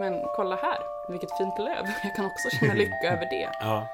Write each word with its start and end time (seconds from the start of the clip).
Men 0.00 0.22
kolla 0.36 0.56
här, 0.56 0.78
vilket 1.08 1.36
fint 1.38 1.58
löv. 1.58 1.84
Jag 2.02 2.14
kan 2.16 2.26
också 2.26 2.50
känna 2.50 2.74
lycka 2.82 3.06
över 3.12 3.26
det. 3.30 3.48
Ja. 3.60 3.86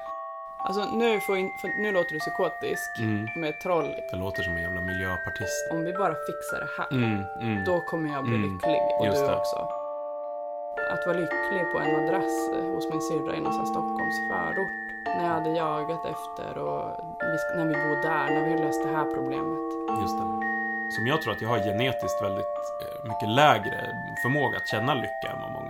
Alltså 0.67 0.81
nu, 0.85 1.19
får 1.19 1.37
in, 1.37 1.49
nu 1.83 1.91
låter 1.91 2.13
du 2.13 2.19
psykotisk 2.19 2.89
Mm. 2.99 3.27
med 3.41 3.59
troll. 3.63 3.95
Jag 4.11 4.19
låter 4.19 4.43
som 4.43 4.55
en 4.55 4.61
jävla 4.61 4.81
miljöpartist. 4.81 5.71
Om 5.71 5.83
vi 5.85 5.93
bara 5.93 6.15
fixar 6.29 6.59
det 6.63 6.69
här, 6.77 6.87
Mm, 6.91 7.23
mm. 7.41 7.63
då 7.63 7.79
kommer 7.81 8.13
jag 8.13 8.23
bli 8.23 8.35
Mm, 8.35 8.53
lycklig. 8.53 8.81
Och 8.99 9.05
just 9.05 9.21
du 9.21 9.27
det. 9.27 9.35
också. 9.35 9.55
Att 10.93 11.03
vara 11.07 11.17
lycklig 11.17 11.61
på 11.71 11.77
en 11.79 11.91
madrass 11.97 12.35
eh, 12.55 12.65
hos 12.73 12.89
min 12.91 13.01
syrra 13.01 13.35
i 13.35 13.39
någon 13.41 13.65
Stockholms 13.67 14.17
förort. 14.29 14.71
När 15.05 15.23
jag 15.27 15.33
hade 15.39 15.49
jagat 15.49 16.03
efter 16.15 16.57
och 16.57 16.85
vi, 17.19 17.37
när 17.57 17.65
vi 17.71 17.73
bodde 17.83 18.01
där, 18.09 18.25
när 18.33 18.43
vi 18.45 18.49
hade 18.51 18.63
löst 18.65 18.83
det 18.83 18.89
här 18.97 19.05
problemet. 19.15 19.59
Just 20.01 20.17
det. 20.19 20.27
Som 20.95 21.07
jag 21.07 21.21
tror 21.21 21.33
att 21.33 21.41
jag 21.41 21.49
har 21.49 21.59
genetiskt 21.59 22.21
väldigt 22.27 22.55
eh, 22.81 23.09
mycket 23.09 23.29
lägre 23.29 23.77
förmåga 24.23 24.57
att 24.57 24.67
känna 24.67 24.93
lycka 24.93 25.27
än 25.33 25.41
vad 25.41 25.51
många. 25.51 25.62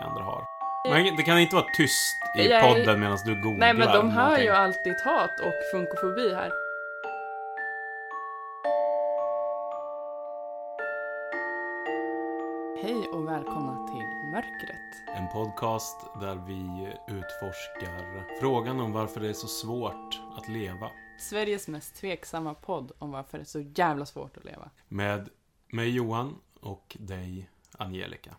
Men 0.94 1.16
det 1.16 1.24
kan 1.24 1.40
inte 1.40 1.56
vara 1.56 1.66
tyst 1.78 2.16
i 2.38 2.48
Jag 2.48 2.64
är- 2.64 2.74
podden 2.76 3.00
medan 3.00 3.18
du 3.26 3.36
googlar 3.42 3.58
Nej 3.60 3.74
men 3.74 3.88
de 3.88 4.10
hör 4.10 4.24
någonting. 4.24 4.46
ju 4.46 4.52
allt 4.52 4.84
ditt 4.84 5.02
hat 5.02 5.40
och 5.40 5.54
funkofobi 5.72 6.34
här. 6.34 6.52
Hej 12.84 13.08
och 13.14 13.28
välkomna 13.28 13.88
till 13.88 14.06
Mörkret. 14.32 15.18
En 15.18 15.28
podcast 15.30 15.98
där 16.22 16.36
vi 16.36 16.94
utforskar 17.08 18.26
frågan 18.40 18.80
om 18.80 18.92
varför 18.92 19.20
det 19.22 19.30
är 19.30 19.34
så 19.34 19.48
svårt 19.48 20.22
att 20.38 20.48
leva. 20.50 20.92
Sveriges 21.20 21.68
mest 21.68 21.96
tveksamma 21.96 22.54
podd 22.54 22.92
om 23.00 23.12
varför 23.12 23.38
det 23.38 23.42
är 23.42 23.46
så 23.46 23.60
jävla 23.76 24.06
svårt 24.06 24.38
att 24.38 24.46
leva. 24.46 24.70
Med 24.88 25.30
mig 25.68 25.90
Johan 25.90 26.36
och 26.60 26.98
dig 27.00 27.50
Angelica. 27.78 28.36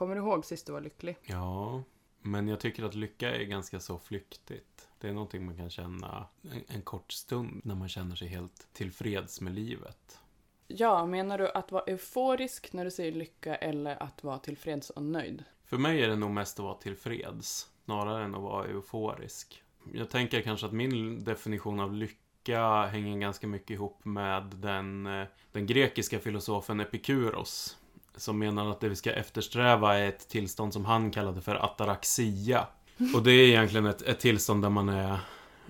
Kommer 0.00 0.14
du 0.14 0.20
ihåg 0.20 0.44
sist 0.44 0.66
du 0.66 0.72
var 0.72 0.80
lycklig? 0.80 1.16
Ja, 1.22 1.82
men 2.22 2.48
jag 2.48 2.60
tycker 2.60 2.84
att 2.84 2.94
lycka 2.94 3.36
är 3.36 3.44
ganska 3.44 3.80
så 3.80 3.98
flyktigt. 3.98 4.88
Det 4.98 5.08
är 5.08 5.12
någonting 5.12 5.46
man 5.46 5.56
kan 5.56 5.70
känna 5.70 6.26
en, 6.42 6.64
en 6.68 6.82
kort 6.82 7.12
stund 7.12 7.60
när 7.64 7.74
man 7.74 7.88
känner 7.88 8.16
sig 8.16 8.28
helt 8.28 8.68
tillfreds 8.72 9.40
med 9.40 9.54
livet. 9.54 10.20
Ja, 10.66 11.06
menar 11.06 11.38
du 11.38 11.50
att 11.50 11.72
vara 11.72 11.82
euforisk 11.82 12.72
när 12.72 12.84
du 12.84 12.90
säger 12.90 13.12
lycka 13.12 13.56
eller 13.56 14.02
att 14.02 14.24
vara 14.24 14.38
tillfreds 14.38 14.90
och 14.90 15.02
nöjd? 15.02 15.44
För 15.64 15.78
mig 15.78 16.02
är 16.02 16.08
det 16.08 16.16
nog 16.16 16.30
mest 16.30 16.58
att 16.58 16.64
vara 16.64 16.74
tillfreds, 16.74 17.70
snarare 17.84 18.24
än 18.24 18.34
att 18.34 18.42
vara 18.42 18.66
euforisk. 18.66 19.62
Jag 19.92 20.10
tänker 20.10 20.42
kanske 20.42 20.66
att 20.66 20.72
min 20.72 21.24
definition 21.24 21.80
av 21.80 21.92
lycka 21.94 22.86
hänger 22.86 23.18
ganska 23.18 23.46
mycket 23.46 23.70
ihop 23.70 24.04
med 24.04 24.42
den, 24.42 25.06
eh, 25.06 25.26
den 25.52 25.66
grekiska 25.66 26.18
filosofen 26.18 26.80
Epikuros. 26.80 27.79
Som 28.20 28.38
menar 28.38 28.70
att 28.70 28.80
det 28.80 28.88
vi 28.88 28.96
ska 28.96 29.12
eftersträva 29.12 29.98
är 29.98 30.08
ett 30.08 30.28
tillstånd 30.28 30.72
som 30.72 30.84
han 30.84 31.10
kallade 31.10 31.40
för 31.40 31.54
ataraxia. 31.54 32.66
Och 33.14 33.22
det 33.22 33.32
är 33.32 33.48
egentligen 33.48 33.86
ett, 33.86 34.02
ett 34.02 34.20
tillstånd 34.20 34.62
där 34.62 34.70
man 34.70 34.88
är, 34.88 35.18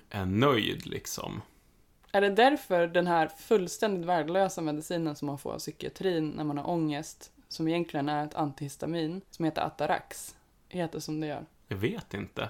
är 0.09 0.25
nöjd 0.25 0.85
liksom. 0.85 1.41
Är 2.11 2.21
det 2.21 2.29
därför 2.29 2.87
den 2.87 3.07
här 3.07 3.27
fullständigt 3.27 4.05
värdelösa 4.05 4.61
medicinen 4.61 5.15
som 5.15 5.25
man 5.25 5.37
får 5.37 5.53
av 5.53 5.59
psykiatrin 5.59 6.29
när 6.29 6.43
man 6.43 6.57
har 6.57 6.69
ångest, 6.69 7.31
som 7.47 7.67
egentligen 7.67 8.09
är 8.09 8.25
ett 8.25 8.35
antihistamin, 8.35 9.21
som 9.29 9.45
heter 9.45 9.61
Atarax, 9.61 10.35
heter 10.67 10.99
som 10.99 11.19
det 11.19 11.27
gör? 11.27 11.45
Jag 11.67 11.77
vet 11.77 12.13
inte. 12.13 12.49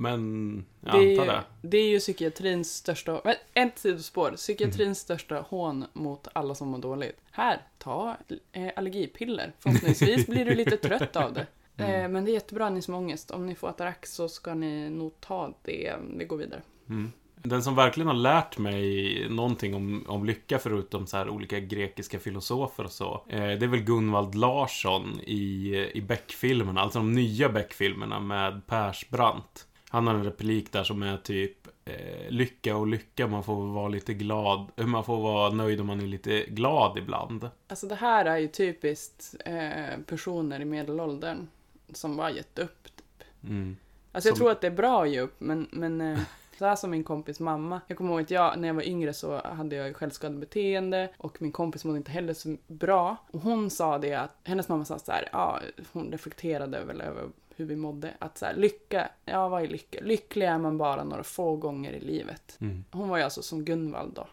Men 0.00 0.64
jag 0.80 0.92
det, 0.92 0.98
antar 0.98 1.24
ju, 1.24 1.30
det. 1.30 1.44
det 1.62 1.78
är 1.78 1.88
ju 1.88 1.98
psykiatrins 1.98 2.74
största, 2.74 3.20
men, 3.24 3.34
ett 3.54 3.78
sidospår, 3.78 4.32
psykiatrins 4.36 4.98
största 4.98 5.40
hån 5.48 5.84
mot 5.92 6.28
alla 6.32 6.54
som 6.54 6.68
mår 6.68 6.78
dåligt. 6.78 7.20
Här, 7.30 7.62
ta 7.78 8.16
eh, 8.52 8.70
allergipiller. 8.76 9.52
Förhoppningsvis 9.58 10.26
blir 10.26 10.44
du 10.44 10.54
lite 10.54 10.76
trött 10.76 11.16
av 11.16 11.32
det. 11.32 11.46
Mm. 11.76 12.04
Eh, 12.04 12.08
men 12.08 12.24
det 12.24 12.30
är 12.30 12.32
jättebra 12.34 12.70
ni 12.70 12.82
som 12.82 12.94
har 12.94 13.00
ångest. 13.00 13.30
Om 13.30 13.46
ni 13.46 13.54
får 13.54 13.68
Atarax 13.68 14.12
så 14.12 14.28
ska 14.28 14.54
ni 14.54 14.90
nog 14.90 15.20
ta 15.20 15.54
det. 15.62 15.94
Det 16.18 16.24
går 16.24 16.36
vidare. 16.36 16.62
Mm. 16.88 17.12
Den 17.42 17.62
som 17.62 17.74
verkligen 17.74 18.08
har 18.08 18.14
lärt 18.14 18.58
mig 18.58 19.26
någonting 19.30 19.74
om, 19.74 20.04
om 20.08 20.24
lycka 20.24 20.58
förutom 20.58 21.06
så 21.06 21.16
här 21.16 21.28
olika 21.28 21.60
grekiska 21.60 22.18
filosofer 22.18 22.84
och 22.84 22.92
så. 22.92 23.24
Eh, 23.28 23.38
det 23.38 23.64
är 23.64 23.66
väl 23.66 23.80
Gunvald 23.80 24.34
Larsson 24.34 25.20
i, 25.20 25.74
i 25.94 26.00
Beck-filmerna, 26.00 26.80
alltså 26.80 26.98
de 26.98 27.12
nya 27.12 27.48
Beck-filmerna 27.48 28.20
med 28.20 28.66
Persbrandt. 28.66 29.66
Han 29.92 30.06
har 30.06 30.14
en 30.14 30.24
replik 30.24 30.72
där 30.72 30.84
som 30.84 31.02
är 31.02 31.16
typ 31.16 31.68
eh, 31.84 32.28
Lycka 32.30 32.76
och 32.76 32.86
lycka, 32.86 33.26
man 33.26 33.44
får 33.44 33.66
vara 33.66 33.88
lite 33.88 34.14
glad, 34.14 34.66
eh, 34.76 34.86
man 34.86 35.04
får 35.04 35.16
vara 35.16 35.50
nöjd 35.50 35.80
om 35.80 35.86
man 35.86 36.00
är 36.00 36.06
lite 36.06 36.44
glad 36.48 36.98
ibland. 36.98 37.50
Alltså 37.68 37.86
det 37.86 37.94
här 37.94 38.24
är 38.24 38.36
ju 38.38 38.48
typiskt 38.48 39.34
eh, 39.44 39.98
personer 40.06 40.60
i 40.60 40.64
medelåldern 40.64 41.48
som 41.92 42.16
bara 42.16 42.30
gett 42.30 42.58
upp. 42.58 42.84
Typ. 42.84 43.24
Mm. 43.44 43.76
Alltså 44.12 44.28
jag 44.28 44.36
Som- 44.36 44.44
tror 44.44 44.50
att 44.50 44.60
det 44.60 44.66
är 44.66 44.70
bra 44.70 45.02
att 45.02 45.10
ge 45.10 45.20
upp, 45.20 45.34
men, 45.40 45.68
men 45.72 46.00
eh, 46.00 46.18
så 46.58 46.64
här 46.66 46.76
som 46.76 46.90
min 46.90 47.04
kompis 47.04 47.40
mamma. 47.40 47.80
Jag 47.86 47.98
kommer 47.98 48.10
ihåg 48.10 48.20
att 48.20 48.30
jag, 48.30 48.58
när 48.58 48.68
jag 48.68 48.74
var 48.74 48.82
yngre 48.88 49.12
så 49.12 49.40
hade 49.46 49.76
jag 49.76 49.96
självskadebeteende 49.96 51.08
och 51.16 51.42
min 51.42 51.52
kompis 51.52 51.84
mådde 51.84 51.96
inte 51.98 52.10
heller 52.10 52.34
så 52.34 52.56
bra. 52.66 53.16
Och 53.30 53.40
hon 53.40 53.70
sa 53.70 53.98
det 53.98 54.14
att, 54.14 54.30
hennes 54.44 54.68
mamma 54.68 54.84
sa 54.84 54.98
så 54.98 55.12
här, 55.12 55.28
ja, 55.32 55.60
hon 55.92 56.12
reflekterade 56.12 56.84
väl 56.84 57.00
över 57.00 57.28
hur 57.60 57.66
vi 57.66 57.76
mådde. 57.76 58.14
Att 58.18 58.38
så 58.38 58.46
här, 58.46 58.54
lycka, 58.54 59.08
ja 59.24 59.48
vad 59.48 59.62
är 59.62 59.68
lycka? 59.68 59.98
Lycklig 60.02 60.46
är 60.46 60.58
man 60.58 60.78
bara 60.78 61.04
några 61.04 61.22
få 61.22 61.56
gånger 61.56 61.92
i 61.92 62.00
livet. 62.00 62.56
Mm. 62.60 62.84
Hon 62.90 63.08
var 63.08 63.16
ju 63.16 63.22
alltså 63.22 63.42
som 63.42 63.64
Gunvald 63.64 64.14
då. 64.14 64.26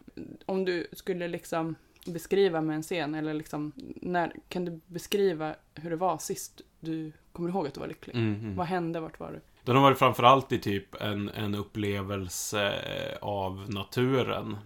Om 0.46 0.66
du 0.66 0.88
skulle 0.92 1.28
liksom 1.28 1.76
beskriva 2.06 2.62
med 2.62 2.76
en 2.76 2.84
scen, 2.84 3.16
eller 3.16 3.34
liksom, 3.34 3.72
när, 4.02 4.34
kan 4.50 4.66
du 4.66 4.80
beskriva 4.88 5.56
hur 5.76 5.90
det 5.90 5.96
var 5.96 6.18
sist 6.18 6.62
du 6.80 7.12
kommer 7.32 7.50
ihåg 7.50 7.68
att 7.68 7.74
du 7.74 7.80
var 7.80 7.88
lycklig? 7.88 8.16
Mm, 8.16 8.40
mm. 8.40 8.56
Vad 8.56 8.68
hände? 8.68 9.00
Vart 9.00 9.20
var 9.20 9.32
du? 9.32 9.42
Den 9.64 9.76
har 9.76 9.84
varit 9.84 10.00
framförallt 10.00 10.52
i 10.52 10.60
typ 10.60 11.02
en, 11.02 11.30
en 11.30 11.56
upplevelse 11.56 12.74
av 13.22 13.66
naturen. 13.70 14.58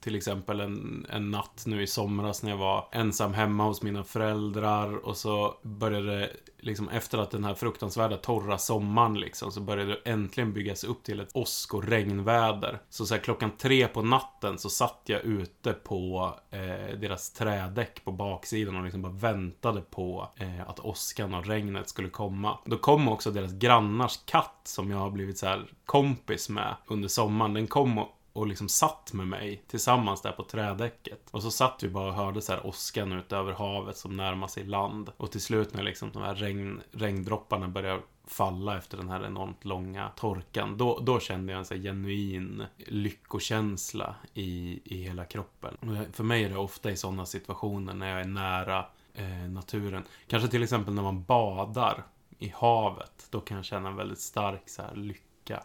Till 0.00 0.16
exempel 0.16 0.60
en, 0.60 1.06
en 1.08 1.30
natt 1.30 1.62
nu 1.66 1.82
i 1.82 1.86
somras 1.86 2.42
när 2.42 2.50
jag 2.50 2.58
var 2.58 2.88
ensam 2.92 3.34
hemma 3.34 3.64
hos 3.64 3.82
mina 3.82 4.04
föräldrar 4.04 4.96
och 4.96 5.16
så 5.16 5.54
började 5.62 6.18
det, 6.18 6.30
liksom 6.58 6.88
efter 6.88 7.18
att 7.18 7.30
den 7.30 7.44
här 7.44 7.54
fruktansvärda 7.54 8.16
torra 8.16 8.58
sommaren 8.58 9.14
liksom, 9.14 9.52
så 9.52 9.60
började 9.60 9.90
det 9.90 10.10
äntligen 10.10 10.52
byggas 10.52 10.84
upp 10.84 11.02
till 11.02 11.20
ett 11.20 11.36
åsk 11.36 11.74
och 11.74 11.84
regnväder. 11.84 12.80
Så, 12.90 13.06
så 13.06 13.14
här, 13.14 13.20
klockan 13.20 13.50
tre 13.58 13.88
på 13.88 14.02
natten 14.02 14.58
så 14.58 14.70
satt 14.70 15.02
jag 15.04 15.20
ute 15.20 15.72
på 15.72 16.34
eh, 16.50 16.98
deras 16.98 17.32
trädäck 17.32 18.04
på 18.04 18.12
baksidan 18.12 18.76
och 18.76 18.84
liksom 18.84 19.02
bara 19.02 19.12
väntade 19.12 19.80
på 19.80 20.28
eh, 20.36 20.68
att 20.68 20.80
åskan 20.80 21.34
och 21.34 21.46
regnet 21.46 21.88
skulle 21.88 22.08
komma. 22.08 22.58
Då 22.64 22.78
kom 22.78 23.08
också 23.08 23.30
deras 23.30 23.52
grannars 23.52 24.20
katt 24.26 24.60
som 24.64 24.90
jag 24.90 24.98
har 24.98 25.10
blivit 25.10 25.38
så 25.38 25.46
här 25.46 25.66
kompis 25.84 26.48
med 26.48 26.76
under 26.86 27.08
sommaren. 27.08 27.54
Den 27.54 27.66
kom 27.66 27.98
och 27.98 28.08
och 28.38 28.46
liksom 28.46 28.68
satt 28.68 29.12
med 29.12 29.26
mig 29.26 29.62
tillsammans 29.66 30.22
där 30.22 30.32
på 30.32 30.44
trädäcket. 30.44 31.28
Och 31.30 31.42
så 31.42 31.50
satt 31.50 31.82
vi 31.82 31.88
bara 31.88 32.08
och 32.08 32.14
hörde 32.14 32.42
så 32.42 32.52
här 32.52 32.66
åskan 32.66 33.12
ut 33.12 33.32
över 33.32 33.52
havet 33.52 33.96
som 33.96 34.16
närmar 34.16 34.48
sig 34.48 34.64
land. 34.64 35.10
Och 35.16 35.30
till 35.30 35.40
slut 35.40 35.74
när 35.74 35.82
liksom 35.82 36.10
de 36.12 36.22
här 36.22 36.34
regn, 36.34 36.80
regndropparna 36.92 37.68
börjar 37.68 38.00
falla 38.26 38.78
efter 38.78 38.96
den 38.96 39.08
här 39.08 39.24
enormt 39.24 39.64
långa 39.64 40.08
torkan. 40.08 40.76
Då, 40.76 40.98
då 40.98 41.20
kände 41.20 41.52
jag 41.52 41.58
en 41.58 41.64
så 41.64 41.74
här 41.74 41.82
genuin 41.82 42.64
lyckokänsla 42.76 44.14
i, 44.34 44.80
i 44.84 45.02
hela 45.02 45.24
kroppen. 45.24 45.74
Och 45.74 46.14
för 46.16 46.24
mig 46.24 46.44
är 46.44 46.48
det 46.48 46.58
ofta 46.58 46.90
i 46.90 46.96
sådana 46.96 47.26
situationer 47.26 47.94
när 47.94 48.10
jag 48.10 48.20
är 48.20 48.24
nära 48.24 48.86
eh, 49.14 49.50
naturen. 49.50 50.04
Kanske 50.26 50.48
till 50.48 50.62
exempel 50.62 50.94
när 50.94 51.02
man 51.02 51.22
badar 51.22 52.04
i 52.38 52.48
havet. 52.48 53.26
Då 53.30 53.40
kan 53.40 53.56
jag 53.56 53.66
känna 53.66 53.88
en 53.88 53.96
väldigt 53.96 54.20
stark 54.20 54.68
så 54.68 54.82
här 54.82 54.94
lycka. 54.94 55.62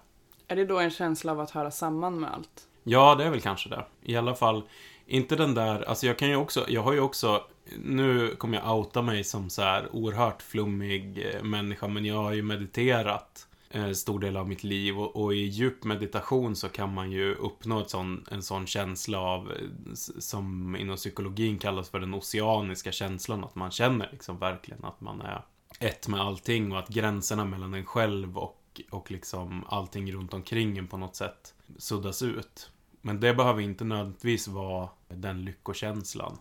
Är 0.48 0.56
det 0.56 0.66
då 0.66 0.80
en 0.80 0.90
känsla 0.90 1.32
av 1.32 1.40
att 1.40 1.52
höra 1.52 1.72
samman 1.72 2.20
med 2.20 2.34
allt? 2.34 2.68
Ja, 2.84 3.16
det 3.16 3.24
är 3.24 3.30
väl 3.30 3.42
kanske 3.42 3.70
det. 3.70 3.86
I 4.02 4.16
alla 4.16 4.36
fall, 4.36 4.64
inte 5.06 5.36
den 5.36 5.54
där, 5.54 5.90
alltså 5.90 6.08
jag 6.08 6.18
kan 6.18 6.30
ju 6.30 6.36
också, 6.36 6.66
jag 6.68 6.82
har 6.84 6.94
ju 6.94 7.00
också, 7.00 7.44
nu 7.84 8.36
kommer 8.36 8.58
jag 8.58 8.78
outa 8.78 9.02
mig 9.02 9.24
som 9.24 9.50
så 9.50 9.62
här 9.62 9.96
oerhört 9.96 10.42
flummig 10.42 11.26
eh, 11.26 11.44
människa, 11.44 11.88
men 11.88 12.06
jag 12.06 12.24
har 12.24 12.34
ju 12.34 12.42
mediterat 12.42 13.48
eh, 13.70 13.92
stor 13.92 14.20
del 14.20 14.38
av 14.38 14.48
mitt 14.48 14.64
liv 14.64 15.00
och, 15.00 15.16
och 15.16 15.34
i 15.34 15.38
djup 15.38 15.84
meditation 15.84 16.56
så 16.56 16.70
kan 16.70 16.94
man 16.94 17.12
ju 17.12 17.36
uppnå 17.36 17.82
ett 17.82 17.90
sån, 17.90 18.26
en 18.32 18.44
sån 18.44 18.68
känsla 18.68 19.20
av, 19.20 19.52
eh, 19.52 19.94
som 20.20 20.76
inom 20.76 20.96
psykologin 20.96 21.58
kallas 21.58 21.90
för 21.90 22.00
den 22.00 22.14
oceaniska 22.14 22.92
känslan, 22.92 23.44
att 23.44 23.56
man 23.56 23.72
känner 23.72 24.10
liksom 24.12 24.40
verkligen 24.40 24.86
att 24.86 25.02
man 25.02 25.22
är 25.22 25.46
ett 25.80 26.08
med 26.08 26.22
allting 26.22 26.72
och 26.72 26.80
att 26.80 26.90
gränserna 26.90 27.46
mellan 27.46 27.74
en 27.74 27.86
själv 27.86 28.38
och, 28.38 28.63
och 28.90 29.12
liksom 29.12 29.64
allting 29.70 30.12
runt 30.12 30.34
omkring 30.34 30.78
en 30.78 30.88
på 30.88 30.98
något 30.98 31.16
sätt 31.16 31.54
suddas 31.78 32.22
ut. 32.22 32.72
Men 33.02 33.20
det 33.20 33.34
behöver 33.34 33.62
inte 33.62 33.84
nödvändigtvis 33.84 34.48
vara 34.48 34.90
den 35.08 35.46
lyckokänslan. 35.46 36.38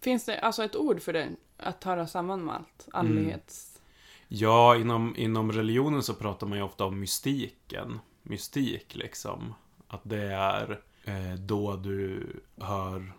Finns 0.00 0.24
det 0.24 0.40
alltså 0.40 0.64
ett 0.64 0.76
ord 0.76 1.02
för 1.02 1.12
det? 1.12 1.28
Att 1.56 1.84
höra 1.84 2.06
samman 2.06 2.44
med 2.44 2.54
allt? 2.54 2.88
Andlighets... 2.92 3.80
Ja, 4.28 4.76
inom, 4.76 5.16
inom 5.16 5.52
religionen 5.52 6.02
så 6.02 6.14
pratar 6.14 6.46
man 6.46 6.58
ju 6.58 6.64
ofta 6.64 6.84
om 6.84 7.00
mystiken. 7.00 7.98
Mystik, 8.22 8.94
liksom. 8.94 9.54
Att 9.88 10.00
det 10.02 10.32
är 10.32 10.80
eh, 11.04 11.34
då 11.34 11.76
du 11.76 12.26
hör 12.56 13.12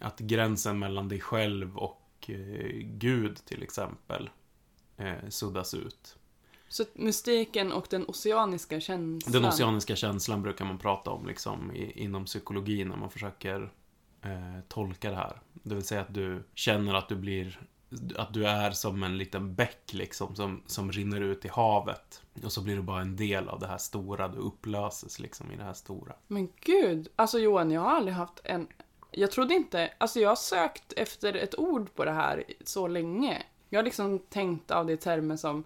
att 0.00 0.18
gränsen 0.18 0.78
mellan 0.78 1.08
dig 1.08 1.20
själv 1.20 1.76
och 1.76 2.02
eh, 2.28 2.70
Gud, 2.82 3.36
till 3.36 3.62
exempel, 3.62 4.30
eh, 4.96 5.28
suddas 5.28 5.74
ut. 5.74 6.16
Så 6.68 6.84
mystiken 6.94 7.72
och 7.72 7.86
den 7.90 8.04
oceaniska 8.08 8.80
känslan. 8.80 9.32
Den 9.32 9.50
oceaniska 9.50 9.96
känslan 9.96 10.42
brukar 10.42 10.64
man 10.64 10.78
prata 10.78 11.10
om 11.10 11.26
liksom, 11.26 11.72
i, 11.72 12.02
inom 12.04 12.24
psykologin 12.24 12.88
när 12.88 12.96
man 12.96 13.10
försöker 13.10 13.72
eh, 14.22 14.60
tolka 14.68 15.10
det 15.10 15.16
här. 15.16 15.40
Det 15.52 15.74
vill 15.74 15.84
säga 15.84 16.00
att 16.00 16.14
du 16.14 16.42
känner 16.54 16.94
att 16.94 17.08
du 17.08 17.16
blir 17.16 17.60
att 18.16 18.34
du 18.34 18.46
är 18.46 18.70
som 18.70 19.02
en 19.02 19.18
liten 19.18 19.54
bäck 19.54 19.92
liksom 19.92 20.36
som, 20.36 20.62
som 20.66 20.92
rinner 20.92 21.20
ut 21.20 21.44
i 21.44 21.48
havet. 21.48 22.22
Och 22.44 22.52
så 22.52 22.62
blir 22.62 22.76
du 22.76 22.82
bara 22.82 23.00
en 23.00 23.16
del 23.16 23.48
av 23.48 23.60
det 23.60 23.66
här 23.66 23.78
stora, 23.78 24.28
du 24.28 24.38
upplöses 24.38 25.18
liksom 25.18 25.52
i 25.52 25.56
det 25.56 25.62
här 25.64 25.72
stora. 25.72 26.12
Men 26.26 26.48
gud, 26.60 27.08
alltså 27.16 27.38
Johan, 27.38 27.70
jag 27.70 27.80
har 27.80 27.90
aldrig 27.90 28.14
haft 28.14 28.40
en... 28.44 28.66
Jag 29.10 29.30
trodde 29.30 29.54
inte... 29.54 29.90
Alltså 29.98 30.20
jag 30.20 30.28
har 30.28 30.36
sökt 30.36 30.92
efter 30.92 31.34
ett 31.34 31.58
ord 31.58 31.94
på 31.94 32.04
det 32.04 32.12
här 32.12 32.44
så 32.64 32.88
länge. 32.88 33.42
Jag 33.68 33.78
har 33.78 33.84
liksom 33.84 34.18
tänkt 34.18 34.70
av 34.70 34.86
det 34.86 34.92
i 34.92 34.96
termer 34.96 35.36
som 35.36 35.64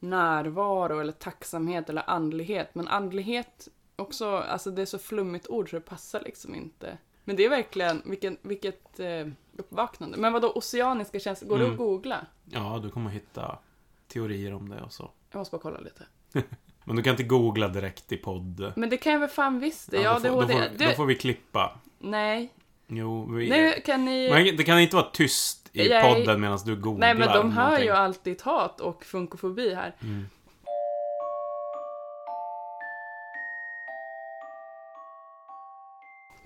närvaro 0.00 0.98
eller 1.00 1.12
tacksamhet 1.12 1.88
eller 1.90 2.10
andlighet. 2.10 2.74
Men 2.74 2.88
andlighet 2.88 3.68
också, 3.96 4.36
alltså 4.36 4.70
det 4.70 4.82
är 4.82 4.86
så 4.86 4.98
flummigt 4.98 5.46
ord 5.48 5.70
så 5.70 5.76
det 5.76 5.80
passar 5.80 6.20
liksom 6.20 6.54
inte. 6.54 6.98
Men 7.24 7.36
det 7.36 7.44
är 7.44 7.50
verkligen, 7.50 8.02
vilken, 8.04 8.36
vilket 8.42 9.00
eh, 9.00 9.26
uppvaknande. 9.56 10.18
Men 10.18 10.32
vadå, 10.32 10.52
oceaniska 10.54 11.18
känslor, 11.20 11.48
går 11.48 11.58
det 11.58 11.64
Mm. 11.64 11.72
att 11.74 11.78
googla? 11.78 12.26
Ja, 12.44 12.80
du 12.82 12.90
kommer 12.90 13.10
hitta 13.10 13.58
teorier 14.08 14.54
om 14.54 14.68
det 14.68 14.82
och 14.82 14.92
så. 14.92 15.10
Jag 15.30 15.38
måste 15.38 15.52
bara 15.56 15.62
kolla 15.62 15.80
lite. 15.80 16.06
Men 16.84 16.96
du 16.96 17.02
kan 17.02 17.10
inte 17.10 17.22
googla 17.22 17.68
direkt 17.68 18.12
i 18.12 18.16
podd. 18.16 18.72
Men 18.76 18.90
det 18.90 18.96
kan 18.96 19.12
jag 19.12 19.20
väl 19.20 19.28
fan 19.28 19.58
visst 19.60 19.90
det. 19.90 20.00
Ja, 20.02 20.12
då, 20.14 20.28
får, 20.28 20.42
då, 20.42 20.48
får, 20.48 20.86
då 20.86 20.90
får 20.90 21.06
vi 21.06 21.14
klippa. 21.14 21.78
Nej. 21.98 22.52
Jo, 22.90 23.32
vi... 23.32 23.48
Nu 23.50 23.72
kan 23.84 24.04
ni... 24.04 24.30
Men 24.30 24.56
det 24.56 24.64
kan 24.64 24.80
inte 24.80 24.96
vara 24.96 25.06
tyst 25.12 25.70
i 25.72 25.92
är- 25.92 26.02
podden 26.14 26.40
medan 26.40 26.58
du 26.64 26.76
googlar 26.76 27.06
Nej, 27.06 27.14
men 27.14 27.28
de 27.34 27.52
hör 27.52 27.62
någonting. 27.64 27.86
ju 27.86 27.92
alltid 27.92 28.42
hat 28.42 28.80
och 28.80 29.04
funkofobi 29.04 29.74
här. 29.74 29.94
Mm. 30.02 30.26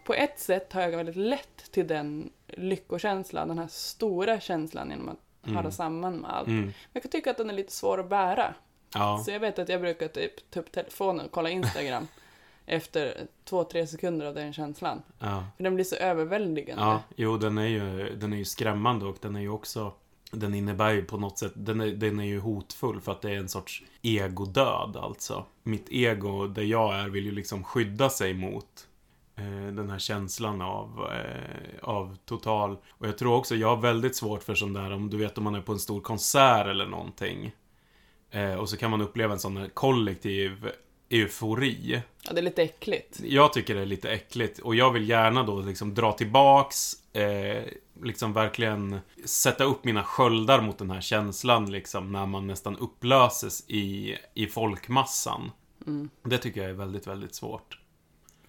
På 0.04 0.14
ett 0.14 0.38
sätt 0.40 0.72
har 0.72 0.80
jag 0.82 0.90
väldigt 0.90 1.16
lätt 1.16 1.72
till 1.72 1.86
den 1.86 2.30
lyckokänslan, 2.46 3.48
den 3.48 3.58
här 3.58 3.68
stora 3.68 4.40
känslan 4.40 4.90
genom 4.90 5.08
att 5.08 5.18
Mm. 5.46 5.56
höra 5.56 5.70
samman 5.70 6.16
med 6.16 6.30
allt. 6.30 6.48
Mm. 6.48 6.72
Jag 6.92 7.02
kan 7.02 7.10
tycka 7.10 7.30
att 7.30 7.36
den 7.36 7.50
är 7.50 7.54
lite 7.54 7.72
svår 7.72 8.00
att 8.00 8.08
bära. 8.08 8.54
Ja. 8.94 9.22
Så 9.24 9.30
jag 9.30 9.40
vet 9.40 9.58
att 9.58 9.68
jag 9.68 9.80
brukar 9.80 10.08
typ 10.08 10.50
ta 10.50 10.60
upp 10.60 10.72
telefonen 10.72 11.26
och 11.26 11.32
kolla 11.32 11.50
Instagram 11.50 12.08
efter 12.72 13.26
två, 13.44 13.64
tre 13.64 13.86
sekunder 13.86 14.26
av 14.26 14.34
den 14.34 14.52
känslan. 14.52 15.02
ja. 15.18 15.44
För 15.56 15.64
den 15.64 15.74
blir 15.74 15.84
så 15.84 15.96
överväldigande. 15.96 16.82
Ja, 16.82 17.02
jo, 17.16 17.36
den 17.36 17.58
är 17.58 17.66
ju, 17.66 18.16
den 18.16 18.32
är 18.32 18.36
ju 18.36 18.44
skrämmande 18.44 19.06
och 19.06 19.16
den 19.20 19.36
är 19.36 19.40
ju 19.40 19.48
också 19.48 19.92
den 20.32 20.54
innebär 20.54 20.92
ju 20.92 21.04
på 21.04 21.16
något 21.16 21.38
sätt, 21.38 21.52
den 21.54 21.80
är, 21.80 21.86
den 21.86 22.20
är 22.20 22.24
ju 22.24 22.40
hotfull 22.40 23.00
för 23.00 23.12
att 23.12 23.22
det 23.22 23.30
är 23.30 23.36
en 23.36 23.48
sorts 23.48 23.82
egodöd 24.02 24.96
alltså. 24.96 25.44
Mitt 25.62 25.86
ego, 25.88 26.46
där 26.46 26.62
jag 26.62 26.94
är, 26.94 27.08
vill 27.08 27.24
ju 27.24 27.30
liksom 27.30 27.64
skydda 27.64 28.10
sig 28.10 28.34
mot 28.34 28.88
eh, 29.36 29.74
den 29.74 29.90
här 29.90 29.98
känslan 29.98 30.62
av, 30.62 31.10
eh, 31.12 31.88
av 31.88 32.16
total... 32.24 32.76
Och 32.88 33.06
jag 33.06 33.18
tror 33.18 33.34
också, 33.34 33.54
jag 33.54 33.68
har 33.68 33.82
väldigt 33.82 34.16
svårt 34.16 34.42
för 34.42 34.54
sån 34.54 34.72
där, 34.72 34.92
om 34.92 35.10
du 35.10 35.16
vet 35.16 35.38
om 35.38 35.44
man 35.44 35.54
är 35.54 35.60
på 35.60 35.72
en 35.72 35.78
stor 35.78 36.00
konsert 36.00 36.66
eller 36.66 36.86
någonting. 36.86 37.52
Eh, 38.30 38.54
och 38.54 38.68
så 38.68 38.76
kan 38.76 38.90
man 38.90 39.00
uppleva 39.00 39.32
en 39.32 39.40
sån 39.40 39.56
här 39.56 39.68
kollektiv 39.68 40.70
eufori. 41.12 42.02
Ja, 42.22 42.32
det 42.32 42.40
är 42.40 42.42
lite 42.42 42.62
äckligt. 42.62 43.20
Jag 43.24 43.52
tycker 43.52 43.74
det 43.74 43.80
är 43.80 43.86
lite 43.86 44.10
äckligt 44.10 44.58
och 44.58 44.74
jag 44.74 44.92
vill 44.92 45.08
gärna 45.08 45.42
då 45.42 45.60
liksom 45.60 45.94
dra 45.94 46.12
tillbaks, 46.12 46.94
eh, 47.12 47.62
liksom 48.02 48.32
verkligen 48.32 49.00
sätta 49.24 49.64
upp 49.64 49.84
mina 49.84 50.04
sköldar 50.04 50.60
mot 50.60 50.78
den 50.78 50.90
här 50.90 51.00
känslan 51.00 51.70
liksom 51.72 52.12
när 52.12 52.26
man 52.26 52.46
nästan 52.46 52.76
upplöses 52.76 53.64
i, 53.68 54.16
i 54.34 54.46
folkmassan. 54.46 55.50
Mm. 55.86 56.10
Det 56.22 56.38
tycker 56.38 56.60
jag 56.60 56.70
är 56.70 56.74
väldigt, 56.74 57.06
väldigt 57.06 57.34
svårt. 57.34 57.78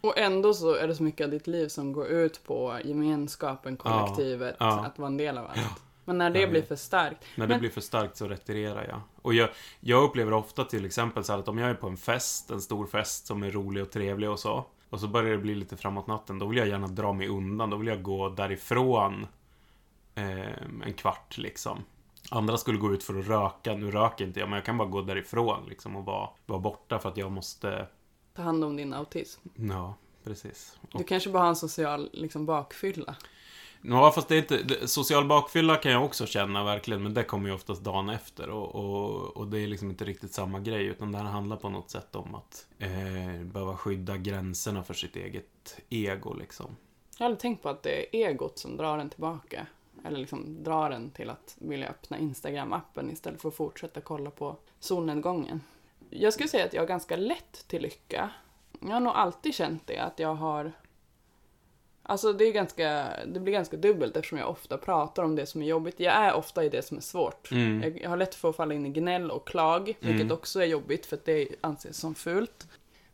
Och 0.01 0.17
ändå 0.17 0.53
så 0.53 0.75
är 0.75 0.87
det 0.87 0.95
så 0.95 1.03
mycket 1.03 1.25
av 1.25 1.31
ditt 1.31 1.47
liv 1.47 1.67
som 1.67 1.93
går 1.93 2.07
ut 2.07 2.43
på 2.43 2.79
gemenskapen, 2.83 3.77
kollektivet, 3.77 4.55
Ja, 4.59 4.65
ja. 4.65 4.85
att 4.85 4.99
vara 4.99 5.07
en 5.07 5.17
del 5.17 5.37
av 5.37 5.45
allt. 5.45 5.81
Men 6.05 6.17
när 6.17 6.29
det 6.29 6.39
Jag 6.39 6.49
blir 6.49 6.61
för 6.61 6.75
starkt. 6.75 7.25
När 7.35 7.47
det 7.47 7.53
Men- 7.53 7.59
blir 7.59 7.69
för 7.69 7.81
starkt 7.81 8.17
så 8.17 8.27
retirerar 8.27 8.87
jag. 8.87 9.01
Och 9.21 9.33
jag, 9.33 9.49
jag 9.79 10.03
upplever 10.03 10.33
ofta 10.33 10.63
till 10.63 10.85
exempel 10.85 11.23
så 11.23 11.31
här 11.33 11.39
att 11.39 11.47
om 11.47 11.57
jag 11.57 11.69
är 11.69 11.73
på 11.75 11.87
en 11.87 11.97
fest, 11.97 12.49
en 12.51 12.61
stor 12.61 12.87
fest 12.87 13.27
som 13.27 13.43
är 13.43 13.51
rolig 13.51 13.83
och 13.83 13.91
trevlig 13.91 14.29
och 14.29 14.39
så. 14.39 14.65
Och 14.89 14.99
så 14.99 15.07
börjar 15.07 15.31
det 15.31 15.37
bli 15.37 15.55
lite 15.55 15.77
framåt 15.77 16.07
natten. 16.07 16.39
Då 16.39 16.45
vill 16.47 16.57
jag 16.57 16.67
gärna 16.67 16.87
dra 16.87 17.13
mig 17.13 17.27
undan. 17.27 17.69
Då 17.69 17.77
vill 17.77 17.87
jag 17.87 18.01
gå 18.03 18.29
därifrån 18.29 19.27
eh, 20.15 20.47
en 20.85 20.93
kvart 20.97 21.37
liksom. 21.37 21.83
Andra 22.31 22.57
skulle 22.57 22.77
gå 22.77 22.93
ut 22.93 23.03
för 23.03 23.19
att 23.19 23.27
röka. 23.27 23.73
Nu 23.73 23.91
röker 23.91 24.25
inte 24.25 24.39
jag, 24.39 24.49
men 24.49 24.55
jag 24.55 24.65
kan 24.65 24.77
bara 24.77 24.87
gå 24.87 25.01
därifrån 25.01 25.65
liksom 25.69 25.95
och 25.95 26.05
vara, 26.05 26.29
vara 26.45 26.59
borta 26.59 26.99
för 26.99 27.09
att 27.09 27.17
jag 27.17 27.31
måste... 27.31 27.87
Ta 28.35 28.41
hand 28.41 28.63
om 28.63 28.75
din 28.75 28.93
autism. 28.93 29.41
Ja, 29.55 29.95
precis. 30.23 30.77
Du 30.93 31.03
kanske 31.03 31.29
bara 31.29 31.43
har 31.43 31.49
en 31.49 31.55
social 31.55 32.09
liksom, 32.13 32.45
bakfylla. 32.45 33.15
Ja, 33.85 34.11
fast 34.11 34.27
det 34.27 34.35
är 34.35 34.39
inte... 34.39 34.87
Social 34.87 35.25
bakfylla 35.25 35.75
kan 35.75 35.91
jag 35.91 36.05
också 36.05 36.25
känna 36.25 36.63
verkligen, 36.63 37.03
men 37.03 37.13
det 37.13 37.23
kommer 37.23 37.49
ju 37.49 37.55
oftast 37.55 37.83
dagen 37.83 38.09
efter. 38.09 38.49
Och, 38.49 38.75
och, 38.75 39.37
och 39.37 39.47
det 39.47 39.59
är 39.59 39.67
liksom 39.67 39.89
inte 39.89 40.05
riktigt 40.05 40.33
samma 40.33 40.59
grej, 40.59 40.85
utan 40.85 41.11
det 41.11 41.17
här 41.17 41.25
handlar 41.25 41.57
på 41.57 41.69
något 41.69 41.89
sätt 41.89 42.15
om 42.15 42.35
att 42.35 42.67
eh, 42.79 43.43
behöva 43.43 43.77
skydda 43.77 44.17
gränserna 44.17 44.83
för 44.83 44.93
sitt 44.93 45.15
eget 45.15 45.79
ego, 45.89 46.33
liksom. 46.33 46.75
Jag 47.17 47.23
har 47.23 47.25
aldrig 47.25 47.39
tänkt 47.39 47.63
på 47.63 47.69
att 47.69 47.83
det 47.83 48.17
är 48.17 48.29
egot 48.29 48.59
som 48.59 48.77
drar 48.77 48.97
en 48.97 49.09
tillbaka. 49.09 49.67
Eller 50.05 50.19
liksom 50.19 50.63
drar 50.63 50.91
en 50.91 51.11
till 51.11 51.29
att 51.29 51.55
vilja 51.59 51.87
öppna 51.87 52.17
Instagram-appen 52.17 53.11
istället 53.11 53.41
för 53.41 53.49
att 53.49 53.55
fortsätta 53.55 54.01
kolla 54.01 54.31
på 54.31 54.55
solnedgången. 54.79 55.61
Jag 56.09 56.33
skulle 56.33 56.49
säga 56.49 56.65
att 56.65 56.73
jag 56.73 56.81
har 56.81 56.87
ganska 56.87 57.15
lätt 57.15 57.67
till 57.67 57.81
lycka. 57.81 58.29
Jag 58.79 58.89
har 58.89 58.99
nog 58.99 59.13
alltid 59.13 59.55
känt 59.55 59.87
det, 59.87 59.97
att 59.99 60.19
jag 60.19 60.35
har... 60.35 60.71
Alltså 62.05 62.33
det, 62.33 62.45
är 62.45 62.51
ganska, 62.51 63.09
det 63.25 63.39
blir 63.39 63.53
ganska 63.53 63.77
dubbelt 63.77 64.17
eftersom 64.17 64.37
jag 64.37 64.49
ofta 64.49 64.77
pratar 64.77 65.23
om 65.23 65.35
det 65.35 65.45
som 65.45 65.61
är 65.61 65.65
jobbigt. 65.65 65.99
Jag 65.99 66.13
är 66.13 66.33
ofta 66.33 66.63
i 66.63 66.69
det 66.69 66.81
som 66.81 66.97
är 66.97 67.01
svårt. 67.01 67.51
Mm. 67.51 67.97
Jag, 68.01 68.09
har 68.09 68.17
lätt 68.17 68.35
för 68.35 68.49
att 68.49 68.55
falla 68.55 68.73
in 68.73 68.85
i 68.85 68.89
gnäll 68.89 69.31
och 69.31 69.47
klag, 69.47 69.85
vilket 69.99 70.21
Mm. 70.21 70.31
också 70.31 70.61
är 70.61 70.65
jobbigt 70.65 71.05
för 71.05 71.15
att 71.15 71.25
det 71.25 71.47
anses 71.61 71.97
som 71.97 72.15
fult. 72.15 72.67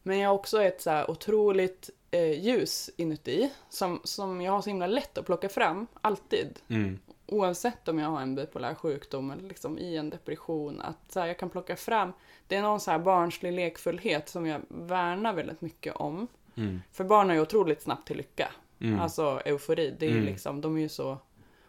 Men 0.03 0.19
jag 0.19 0.30
har 0.30 0.36
också 0.36 0.62
ett 0.62 0.81
så 0.81 0.89
här 0.89 1.12
otroligt 1.12 1.89
eh, 2.12 2.45
ljus 2.45 2.89
inuti 2.97 3.50
som, 3.69 4.01
som 4.03 4.41
jag 4.41 4.51
har 4.51 4.62
så 4.62 4.69
himla 4.69 4.88
lätt 4.88 5.18
att 5.18 5.25
plocka 5.25 5.50
fram, 5.50 5.88
alltid. 6.01 6.59
Mm. 6.68 7.00
Oavsett 7.25 7.88
om 7.88 8.00
jag 8.00 8.09
har 8.09 8.21
en 8.21 8.36
bipolär 8.36 8.75
sjukdom 8.75 9.31
eller 9.31 9.44
liksom 9.44 9.77
i 9.77 9.97
en 9.97 10.09
depression. 10.09 10.81
Att 10.81 11.12
så 11.12 11.19
här, 11.19 11.27
jag 11.27 11.38
kan 11.38 11.50
plocka 11.50 11.75
fram, 11.75 12.13
det 12.47 12.56
är 12.56 12.62
någon 12.62 12.80
så 12.80 12.91
här 12.91 13.00
barnslig 13.00 13.53
lekfullhet 13.53 14.29
som 14.29 14.46
jag 14.46 14.62
värnar 14.67 15.34
väldigt 15.34 15.62
mycket 15.62 15.96
om. 15.96 16.27
Mm. 16.55 16.81
För 16.91 17.03
barn 17.03 17.29
är 17.29 17.34
ju 17.34 17.41
otroligt 17.41 17.81
snabbt 17.81 18.08
till 18.08 18.17
lycka. 18.17 18.51
Mm. 18.81 19.00
Alltså 19.00 19.41
eufori, 19.45 19.95
det 20.00 20.05
är 20.05 20.12
Mm. 20.12 20.24
liksom, 20.25 20.62
de 20.62 20.77
är 20.77 20.81
ju 20.81 20.89
så 20.89 21.17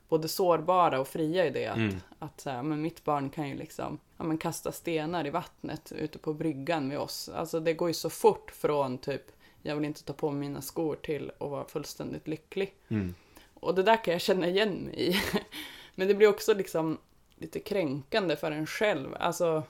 både 0.08 0.28
sårbara 0.28 1.00
och 1.00 1.08
fria 1.08 1.46
i 1.46 1.50
det. 1.50 1.66
Att, 1.66 1.76
Mm. 1.76 1.96
att 2.18 2.40
så 2.40 2.50
här, 2.50 2.62
men 2.62 2.82
mitt 2.82 3.04
barn 3.04 3.30
kan 3.30 3.48
ju 3.48 3.54
liksom 3.54 3.98
ja, 4.16 4.24
men 4.24 4.38
kasta 4.38 4.72
stenar 4.72 5.26
i 5.26 5.30
vattnet 5.30 5.92
ute 5.92 6.18
på 6.18 6.34
bryggan 6.34 6.88
med 6.88 6.98
oss. 6.98 7.28
Alltså 7.28 7.60
det 7.60 7.72
går 7.72 7.88
ju 7.88 7.94
så 7.94 8.10
fort 8.10 8.50
från 8.50 8.98
typ 8.98 9.22
jag 9.62 9.76
vill 9.76 9.84
inte 9.84 10.04
ta 10.04 10.12
på 10.12 10.30
mig 10.30 10.40
mina 10.40 10.62
skor 10.62 10.96
till 10.96 11.30
att 11.38 11.50
vara 11.50 11.64
fullständigt 11.64 12.28
lycklig. 12.28 12.74
Mm. 12.88 13.14
Och 13.54 13.74
det 13.74 13.82
där 13.82 14.04
kan 14.04 14.12
jag 14.12 14.20
känna 14.20 14.48
igen 14.48 14.72
mig 14.74 14.94
i. 15.10 15.16
Men 15.94 16.08
det 16.08 16.14
blir 16.14 16.28
också 16.28 16.54
liksom 16.54 16.98
lite 17.36 17.60
kränkande 17.60 18.36
för 18.36 18.50
en 18.52 18.66
själv. 18.66 19.14
Alltså, 19.20 19.62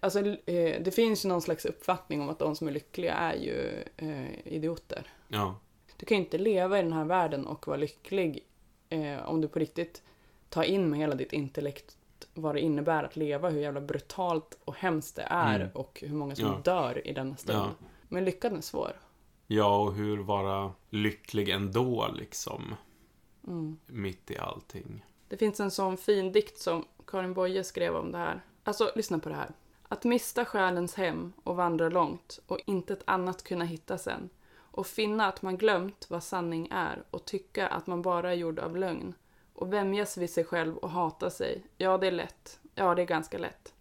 alltså 0.00 0.18
eh, 0.26 0.82
det 0.82 0.94
finns 0.94 1.24
ju 1.24 1.28
någon 1.28 1.42
slags 1.42 1.64
uppfattning 1.64 2.20
om 2.20 2.28
att 2.28 2.38
de 2.38 2.56
som 2.56 2.68
är 2.68 2.72
lyckliga 2.72 3.14
är 3.14 3.34
ju 3.34 3.84
eh, 3.96 4.46
idioter. 4.54 5.06
Ja. 5.28 5.56
Du 6.00 6.06
kan 6.06 6.16
ju 6.18 6.24
inte 6.24 6.38
leva 6.38 6.78
i 6.78 6.82
den 6.82 6.92
här 6.92 7.04
världen 7.04 7.46
och 7.46 7.66
vara 7.66 7.76
lycklig 7.76 8.46
eh, 8.88 9.28
om 9.28 9.40
du 9.40 9.48
på 9.48 9.58
riktigt 9.58 10.02
tar 10.48 10.62
in 10.62 10.90
med 10.90 10.98
hela 10.98 11.14
ditt 11.14 11.32
intellekt 11.32 11.96
vad 12.34 12.54
det 12.54 12.60
innebär 12.60 13.04
att 13.04 13.16
leva, 13.16 13.48
hur 13.50 13.60
jävla 13.60 13.80
brutalt 13.80 14.58
och 14.64 14.74
hemskt 14.76 15.16
det 15.16 15.22
är 15.22 15.60
Mm. 15.60 15.68
och 15.74 16.02
hur 16.06 16.14
många 16.16 16.34
som 16.36 16.44
Ja. 16.46 16.60
dör 16.64 17.06
i 17.06 17.12
denna 17.12 17.36
stund. 17.36 17.58
Ja. 17.58 17.86
Men 18.08 18.24
lyckan 18.24 18.56
är 18.56 18.60
svår. 18.60 18.92
Ja, 19.46 19.76
och 19.76 19.94
hur 19.94 20.18
vara 20.18 20.72
lycklig 20.90 21.48
ändå, 21.48 22.08
liksom. 22.14 22.74
Mm. 23.46 23.78
Mitt 23.86 24.30
i 24.30 24.38
allting. 24.38 25.04
Det 25.28 25.36
finns 25.36 25.60
en 25.60 25.70
sån 25.70 25.96
fin 25.96 26.32
dikt 26.32 26.58
som 26.58 26.84
Karin 27.06 27.34
Boye 27.34 27.64
skrev 27.64 27.96
om 27.96 28.12
det 28.12 28.18
här. 28.18 28.40
Alltså, 28.64 28.90
lyssna 28.94 29.18
på 29.18 29.28
det 29.28 29.34
här. 29.34 29.50
Att 29.88 30.04
mista 30.04 30.44
själens 30.44 30.94
hem 30.94 31.32
och 31.44 31.56
vandra 31.56 31.88
långt 31.88 32.40
och 32.46 32.58
inte 32.66 32.92
ett 32.92 33.02
annat 33.04 33.42
kunna 33.44 33.64
hitta 33.64 33.98
sen. 33.98 34.28
Och 34.70 34.86
finna 34.86 35.26
att 35.26 35.42
man 35.42 35.56
glömt 35.56 36.06
vad 36.10 36.22
sanning 36.22 36.68
är 36.70 37.04
och 37.10 37.24
tycka 37.24 37.68
att 37.68 37.86
man 37.86 38.02
bara 38.02 38.30
är 38.30 38.34
gjord 38.34 38.58
av 38.58 38.76
lögn. 38.76 39.14
Och 39.54 39.72
vämjas 39.72 40.16
vid 40.16 40.30
sig 40.30 40.44
själv 40.44 40.76
och 40.76 40.90
hata 40.90 41.30
sig. 41.30 41.62
Ja, 41.76 41.98
det 41.98 42.06
är 42.06 42.12
lätt. 42.12 42.60
Ja, 42.74 42.94
det 42.94 43.02
är 43.02 43.06
ganska 43.06 43.38
lätt. 43.38 43.74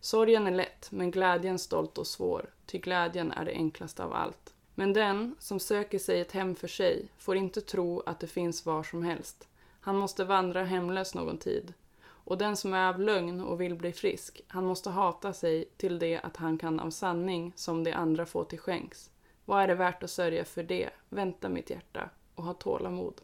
Sorgen 0.00 0.46
är 0.46 0.50
lätt, 0.50 0.88
men 0.90 1.10
glädjen 1.10 1.58
stolt 1.58 1.98
och 1.98 2.06
svår. 2.06 2.50
Ty 2.66 2.78
glädjen 2.78 3.32
är 3.32 3.44
det 3.44 3.52
enklaste 3.52 4.04
av 4.04 4.12
allt. 4.12 4.54
Men 4.74 4.92
den 4.92 5.36
som 5.38 5.60
söker 5.60 5.98
sig 5.98 6.20
ett 6.20 6.32
hem 6.32 6.54
för 6.54 6.68
sig 6.68 7.08
får 7.18 7.36
inte 7.36 7.60
tro 7.60 8.02
att 8.06 8.20
det 8.20 8.26
finns 8.26 8.66
var 8.66 8.82
som 8.82 9.02
helst. 9.02 9.48
Han 9.80 9.96
måste 9.96 10.24
vandra 10.24 10.64
hemlös 10.64 11.14
någon 11.14 11.38
tid. 11.38 11.74
Och 12.04 12.38
den 12.38 12.56
som 12.56 12.74
är 12.74 12.88
av 12.88 13.00
lögn 13.00 13.40
och 13.40 13.60
vill 13.60 13.74
bli 13.74 13.92
frisk, 13.92 14.40
han 14.48 14.64
måste 14.64 14.90
hata 14.90 15.32
sig 15.32 15.64
till 15.76 15.98
det 15.98 16.18
att 16.18 16.36
han 16.36 16.58
kan 16.58 16.80
av 16.80 16.90
sanning 16.90 17.52
som 17.56 17.84
de 17.84 17.92
andra 17.92 18.26
få 18.26 18.44
till 18.44 18.58
skänks. 18.58 19.10
Vad 19.46 19.62
är 19.62 19.66
det 19.66 19.74
värt 19.74 20.02
att 20.02 20.10
sörja 20.10 20.44
för 20.44 20.62
det? 20.62 20.90
Vänta 21.08 21.48
mitt 21.48 21.70
hjärta 21.70 22.10
och 22.34 22.44
ha 22.44 22.54
tålamod. 22.54 23.20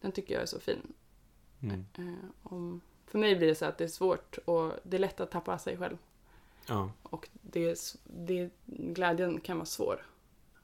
Den 0.00 0.12
tycker 0.12 0.34
jag 0.34 0.42
är 0.42 0.46
så 0.46 0.60
fin. 0.60 0.92
Mm. 1.62 1.86
Eh, 1.98 2.28
om, 2.42 2.80
för 3.06 3.18
mig 3.18 3.36
blir 3.36 3.48
det 3.48 3.54
så 3.54 3.64
att 3.64 3.78
det 3.78 3.84
är 3.84 3.88
svårt 3.88 4.38
och 4.44 4.72
det 4.82 4.96
är 4.96 4.98
lätt 4.98 5.20
att 5.20 5.30
tappa 5.30 5.58
sig 5.58 5.76
själv. 5.76 5.96
Ja. 6.66 6.90
Och 7.02 7.28
det, 7.32 7.96
det, 8.04 8.50
glädjen 8.66 9.40
kan 9.40 9.56
vara 9.56 9.66
svår. 9.66 10.06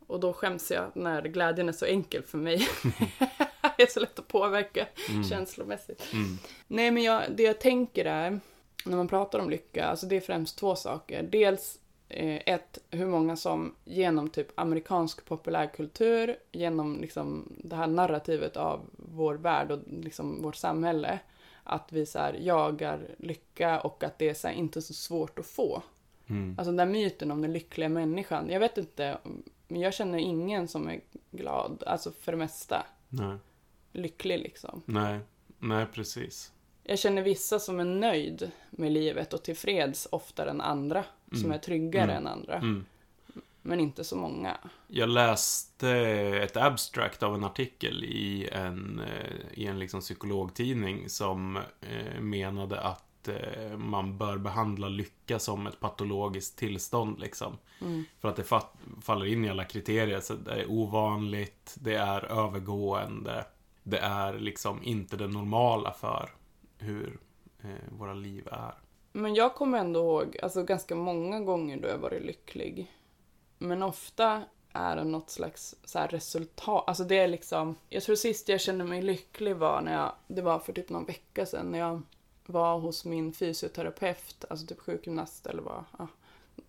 Och 0.06 0.20
då 0.20 0.32
skäms 0.32 0.70
jag 0.70 0.90
när 0.94 1.22
glädjen 1.22 1.68
är 1.68 1.72
så 1.72 1.84
enkel 1.84 2.22
för 2.22 2.38
mig. 2.38 2.68
det 3.76 3.82
är 3.82 3.90
så 3.92 4.00
lätt 4.00 4.18
att 4.18 4.28
påverka 4.28 4.86
Mm. 5.10 5.24
känslomässigt. 5.24 6.12
Mm. 6.12 6.38
Nej, 6.66 6.90
men 6.90 7.02
jag, 7.02 7.22
det 7.36 7.42
jag 7.42 7.60
tänker 7.60 8.04
är, 8.04 8.40
när 8.84 8.96
man 8.96 9.08
pratar 9.08 9.38
om 9.38 9.50
lycka, 9.50 9.84
alltså 9.84 10.06
det 10.06 10.16
är 10.16 10.20
främst 10.20 10.58
två 10.58 10.76
saker. 10.76 11.22
Dels 11.22 11.78
ett, 12.14 12.78
hur 12.90 13.06
många 13.06 13.36
som 13.36 13.74
genom 13.84 14.28
typ 14.28 14.48
amerikansk 14.54 15.24
populärkultur, 15.24 16.36
genom 16.52 17.00
liksom 17.00 17.52
det 17.64 17.76
här 17.76 17.86
narrativet 17.86 18.56
av 18.56 18.80
vår 18.96 19.34
värld 19.34 19.70
och 19.70 19.78
liksom 19.86 20.42
vårt 20.42 20.56
samhälle, 20.56 21.18
att 21.64 21.92
vi 21.92 22.06
så 22.06 22.18
här 22.18 22.34
jagar 22.34 23.00
lycka 23.18 23.80
och 23.80 24.04
att 24.04 24.18
det 24.18 24.28
är 24.28 24.34
så 24.34 24.48
här 24.48 24.54
inte 24.54 24.82
så 24.82 24.94
svårt 24.94 25.38
att 25.38 25.46
få. 25.46 25.82
Mm. 26.26 26.54
Alltså 26.58 26.72
den 26.72 26.76
där 26.76 26.86
myten 26.86 27.30
om 27.30 27.42
den 27.42 27.52
lyckliga 27.52 27.88
människan. 27.88 28.50
Jag 28.50 28.60
vet 28.60 28.78
inte, 28.78 29.18
men 29.68 29.80
jag 29.80 29.94
känner 29.94 30.18
ingen 30.18 30.68
som 30.68 30.88
är 30.88 31.00
glad, 31.30 31.82
alltså 31.86 32.12
för 32.20 32.32
det 32.32 32.38
mesta. 32.38 32.86
Nej. 33.08 33.36
Lycklig 33.92 34.38
liksom. 34.38 34.82
Nej. 34.86 35.20
Nej, 35.58 35.86
precis. 35.86 36.52
Jag 36.84 36.98
känner 36.98 37.22
vissa 37.22 37.58
som 37.58 37.80
är 37.80 37.84
nöjd 37.84 38.50
med 38.70 38.92
livet 38.92 39.32
och 39.32 39.42
tillfreds 39.42 40.08
oftare 40.10 40.50
än 40.50 40.60
andra. 40.60 41.04
Som 41.32 41.44
Mm. 41.44 41.52
är 41.52 41.58
tryggare 41.58 42.04
Mm. 42.12 42.16
än 42.16 42.26
andra. 42.26 42.54
Mm. 42.54 42.84
Men 43.62 43.80
inte 43.80 44.04
så 44.04 44.16
många. 44.16 44.56
Jag 44.88 45.08
läste 45.08 45.90
ett 46.42 46.56
abstract 46.56 47.22
av 47.22 47.34
en 47.34 47.44
artikel 47.44 48.04
i 48.04 48.48
en, 48.52 49.00
eh, 49.00 49.36
i 49.58 49.66
en 49.66 49.78
liksom 49.78 50.00
psykologtidning 50.00 51.08
som 51.08 51.56
eh, 51.80 52.20
menade 52.20 52.80
att 52.80 53.28
eh, 53.28 53.76
man 53.78 54.18
bör 54.18 54.38
behandla 54.38 54.88
lycka 54.88 55.38
som 55.38 55.66
ett 55.66 55.80
patologiskt 55.80 56.58
tillstånd 56.58 57.20
liksom. 57.20 57.58
Mm. 57.80 58.04
För 58.20 58.28
att 58.28 58.36
det 58.36 58.42
fa- 58.42 59.00
faller 59.02 59.26
in 59.26 59.44
i 59.44 59.50
alla 59.50 59.64
kriterier. 59.64 60.20
Så 60.20 60.34
det 60.34 60.52
är 60.52 60.70
ovanligt, 60.70 61.76
det 61.80 61.94
är 61.94 62.24
övergående, 62.24 63.44
det 63.82 63.98
är 63.98 64.38
liksom 64.38 64.82
inte 64.82 65.16
det 65.16 65.28
normala 65.28 65.92
för 65.92 66.30
hur 66.78 67.18
eh, 67.62 67.68
våra 67.98 68.14
liv 68.14 68.48
är. 68.52 68.74
Men 69.12 69.34
jag 69.34 69.54
kommer 69.54 69.78
ändå 69.78 70.00
ihåg, 70.00 70.36
alltså 70.42 70.62
ganska 70.62 70.94
många 70.94 71.40
gånger 71.40 71.76
då 71.76 71.88
jag 71.88 71.98
varit 71.98 72.22
lycklig. 72.22 72.92
Men 73.58 73.82
ofta 73.82 74.42
är 74.72 74.96
det 74.96 75.04
något 75.04 75.30
slags 75.30 75.74
så 75.84 75.98
här 75.98 76.08
resultat, 76.08 76.84
alltså 76.86 77.04
det 77.04 77.18
är 77.18 77.28
liksom, 77.28 77.76
jag 77.88 78.02
tror 78.02 78.16
sist 78.16 78.48
jag 78.48 78.60
kände 78.60 78.84
mig 78.84 79.02
lycklig 79.02 79.56
var 79.56 79.80
när 79.80 79.92
jag, 79.92 80.12
det 80.26 80.42
var 80.42 80.58
för 80.58 80.72
typ 80.72 80.88
någon 80.90 81.04
vecka 81.04 81.46
sedan 81.46 81.70
när 81.70 81.78
jag 81.78 82.02
var 82.46 82.78
hos 82.78 83.04
min 83.04 83.32
fysioterapeut, 83.32 84.44
alltså 84.50 84.66
typ 84.66 84.80
sjukgymnast 84.80 85.46
eller 85.46 85.62
vad, 85.62 85.84
ja, 85.98 86.08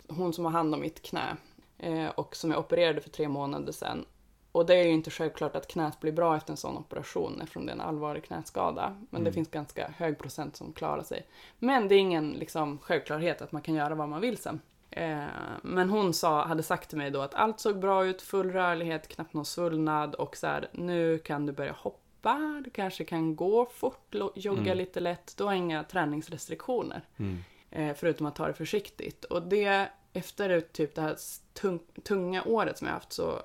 hon 0.07 0.33
som 0.33 0.45
har 0.45 0.51
hand 0.51 0.73
om 0.73 0.81
mitt 0.81 1.01
knä 1.01 1.37
eh, 1.77 2.07
och 2.07 2.35
som 2.35 2.51
jag 2.51 2.59
opererade 2.59 3.01
för 3.01 3.09
tre 3.09 3.27
månader 3.27 3.71
sedan. 3.71 4.05
Och 4.53 4.65
det 4.65 4.75
är 4.75 4.83
ju 4.83 4.91
inte 4.91 5.11
självklart 5.11 5.55
att 5.55 5.67
knät 5.67 5.99
blir 5.99 6.11
bra 6.11 6.35
efter 6.37 6.53
en 6.53 6.57
sån 6.57 6.77
operation 6.77 7.41
eftersom 7.41 7.65
det 7.65 7.71
är 7.71 7.75
en 7.75 7.81
allvarlig 7.81 8.23
knäskada. 8.23 8.95
Men 9.09 9.23
det 9.23 9.29
Mm. 9.29 9.33
finns 9.33 9.49
ganska 9.49 9.87
hög 9.97 10.17
procent 10.19 10.55
som 10.55 10.73
klarar 10.73 11.03
sig. 11.03 11.25
Men 11.59 11.87
det 11.87 11.95
är 11.95 11.99
ingen 11.99 12.29
liksom, 12.31 12.77
självklarhet 12.77 13.41
att 13.41 13.51
man 13.51 13.61
kan 13.61 13.75
göra 13.75 13.95
vad 13.95 14.09
man 14.09 14.21
vill 14.21 14.37
sen. 14.37 14.61
Eh, 14.89 15.23
men 15.63 15.89
hon 15.89 16.13
sa, 16.13 16.45
hade 16.45 16.63
sagt 16.63 16.89
till 16.89 16.97
mig 16.97 17.11
då 17.11 17.21
att 17.21 17.33
allt 17.33 17.59
såg 17.59 17.79
bra 17.79 18.05
ut, 18.05 18.21
full 18.21 18.51
rörlighet, 18.51 19.07
knappt 19.07 19.33
någon 19.33 19.45
svullnad 19.45 20.15
och 20.15 20.37
så 20.37 20.47
här, 20.47 20.67
nu 20.71 21.17
kan 21.17 21.45
du 21.45 21.51
börja 21.53 21.71
hoppa, 21.77 22.61
du 22.63 22.69
kanske 22.69 23.03
kan 23.03 23.35
gå 23.35 23.65
fort, 23.65 24.15
jogga 24.35 24.61
Mm. 24.61 24.77
lite 24.77 24.99
lätt, 24.99 25.33
du 25.37 25.43
har 25.43 25.53
inga 25.53 25.83
träningsrestriktioner. 25.83 27.01
Mm. 27.17 27.37
Eh, 27.71 27.95
förutom 27.95 28.25
att 28.25 28.35
ta 28.35 28.47
det 28.47 28.53
försiktigt. 28.53 29.25
Och 29.25 29.41
det, 29.41 29.89
efter 30.13 30.61
typ 30.61 30.95
det 30.95 31.01
här 31.01 31.15
tung, 31.53 31.79
tunga 32.03 32.43
året 32.45 32.77
som 32.77 32.87
jag 32.87 32.93
haft 32.93 33.13
så 33.13 33.39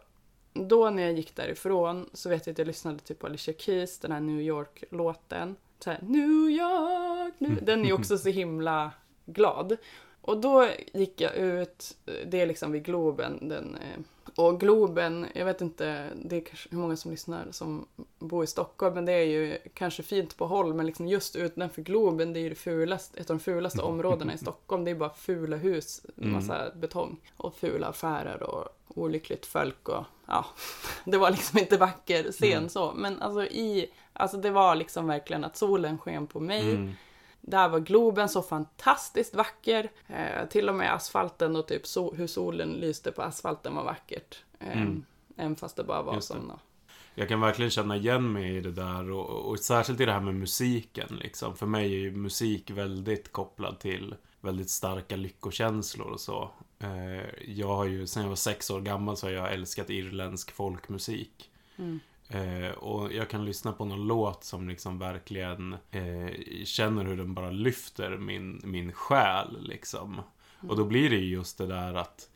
då 0.52 0.90
när 0.90 1.02
jag 1.02 1.12
gick 1.12 1.36
därifrån 1.36 2.10
så 2.12 2.28
vet 2.28 2.46
jag 2.46 2.52
att 2.52 2.58
jag 2.58 2.66
lyssnade 2.66 2.98
typ 2.98 3.18
på 3.18 3.26
Alicia 3.26 3.54
Keys, 3.58 3.98
den 3.98 4.12
här 4.12 4.20
New 4.20 4.40
York-låten. 4.40 5.56
Så 5.78 5.90
här, 5.90 5.98
New 6.02 6.50
York, 6.50 7.34
New... 7.38 7.64
Den 7.64 7.84
är 7.84 7.92
också 7.92 8.18
så 8.18 8.28
himla 8.28 8.90
glad. 9.26 9.76
Och 10.20 10.40
då 10.40 10.68
gick 10.92 11.20
jag 11.20 11.34
ut, 11.34 11.96
det 12.26 12.40
är 12.40 12.46
liksom 12.46 12.72
vid 12.72 12.84
Globen, 12.84 13.48
den, 13.48 13.74
eh, 13.76 14.00
och 14.36 14.60
Globen, 14.60 15.26
jag 15.34 15.44
vet 15.44 15.60
inte, 15.60 16.08
det 16.24 16.36
är 16.36 16.40
kanske 16.40 16.68
hur 16.70 16.78
många 16.78 16.96
som 16.96 17.10
lyssnar 17.10 17.46
som 17.50 17.86
bor 18.18 18.44
i 18.44 18.46
Stockholm, 18.46 18.94
men 18.94 19.04
det 19.04 19.12
är 19.12 19.24
ju 19.24 19.58
kanske 19.74 20.02
fint 20.02 20.36
på 20.36 20.46
håll, 20.46 20.74
men 20.74 20.86
liksom 20.86 21.08
just 21.08 21.36
utanför 21.36 21.82
Globen, 21.82 22.32
det 22.32 22.40
är 22.40 22.42
ju 22.42 22.48
det 22.48 22.54
fulaste, 22.54 23.20
ett 23.20 23.30
av 23.30 23.36
de 23.36 23.42
fulaste 23.42 23.82
områdena 23.82 24.34
i 24.34 24.38
Stockholm, 24.38 24.84
det 24.84 24.90
är 24.90 24.94
bara 24.94 25.10
fula 25.14 25.56
hus, 25.56 26.06
Mm. 26.18 26.32
massa 26.32 26.70
betong, 26.74 27.20
och 27.36 27.54
fula 27.56 27.86
affärer 27.86 28.42
och 28.42 28.68
olyckligt 29.02 29.46
folk 29.46 29.88
och 29.88 30.04
ja, 30.26 30.46
det 31.04 31.18
var 31.18 31.30
liksom 31.30 31.58
inte 31.58 31.76
vacker 31.76 32.32
scen 32.32 32.52
Mm. 32.58 32.68
så, 32.68 32.92
men 32.96 33.22
alltså 33.22 33.44
i, 33.44 33.90
alltså 34.12 34.36
det 34.36 34.50
var 34.50 34.74
liksom 34.74 35.06
verkligen 35.06 35.44
att 35.44 35.56
solen 35.56 35.98
sken 35.98 36.26
på 36.26 36.40
mig, 36.40 36.70
Mm. 36.74 36.92
där 37.40 37.68
var 37.68 37.80
Globen 37.80 38.28
så 38.28 38.42
fantastiskt 38.42 39.34
vacker. 39.34 39.90
Eh, 40.06 40.48
till 40.48 40.68
och 40.68 40.74
med 40.74 40.94
asfalten 40.94 41.56
och 41.56 41.66
typ 41.68 41.86
so 41.86 42.14
hur 42.14 42.26
solen 42.26 42.68
lyste 42.72 43.12
på 43.12 43.22
asfalten 43.22 43.74
var 43.74 43.84
vackert. 43.84 44.44
Eh, 44.60 44.82
Mm. 44.82 45.04
Även 45.36 45.56
fast 45.56 45.76
det 45.76 45.84
bara 45.84 46.02
var 46.02 46.14
Just 46.14 46.28
sådana. 46.28 46.58
Jag 47.14 47.28
kan 47.28 47.40
verkligen 47.40 47.70
känna 47.70 47.96
igen 47.96 48.32
mig 48.32 48.56
i 48.56 48.60
det 48.60 48.70
där 48.72 49.10
och, 49.10 49.50
och 49.50 49.58
särskilt 49.58 50.00
i 50.00 50.04
det 50.04 50.12
här 50.12 50.20
med 50.20 50.34
musiken 50.34 51.08
liksom. 51.20 51.56
För 51.56 51.66
mig 51.66 51.84
är 51.94 51.98
ju 51.98 52.10
musik 52.16 52.70
väldigt 52.70 53.32
kopplad 53.32 53.78
till 53.78 54.14
väldigt 54.40 54.70
starka 54.70 55.16
lyckokänslor 55.16 56.06
och 56.10 56.20
så. 56.20 56.50
Eh, 56.78 57.50
jag 57.50 57.76
har 57.76 57.84
ju, 57.84 58.06
sen 58.06 58.22
jag 58.22 58.28
var 58.28 58.36
sex 58.36 58.70
år 58.70 58.80
gammal 58.80 59.16
så 59.16 59.26
har 59.26 59.32
jag 59.32 59.52
älskat 59.52 59.90
irländsk 59.90 60.52
folkmusik. 60.52 61.50
Mm. 61.76 62.00
Eh, 62.28 62.70
och 62.70 63.12
jag 63.12 63.30
kan 63.30 63.44
lyssna 63.44 63.72
på 63.72 63.84
någon 63.84 64.06
låt 64.06 64.44
som 64.44 64.68
liksom 64.68 64.98
verkligen 64.98 65.72
eh, 65.90 66.30
känner 66.64 67.04
hur 67.04 67.16
den 67.16 67.34
bara 67.34 67.50
lyfter 67.50 68.16
min, 68.16 68.60
min 68.64 68.92
själ 68.92 69.58
liksom. 69.62 70.20
Och 70.68 70.76
då 70.76 70.84
blir 70.84 71.10
det 71.10 71.16
ju 71.16 71.30
just 71.30 71.58
det 71.58 71.66
där 71.66 71.94
att 71.94 72.28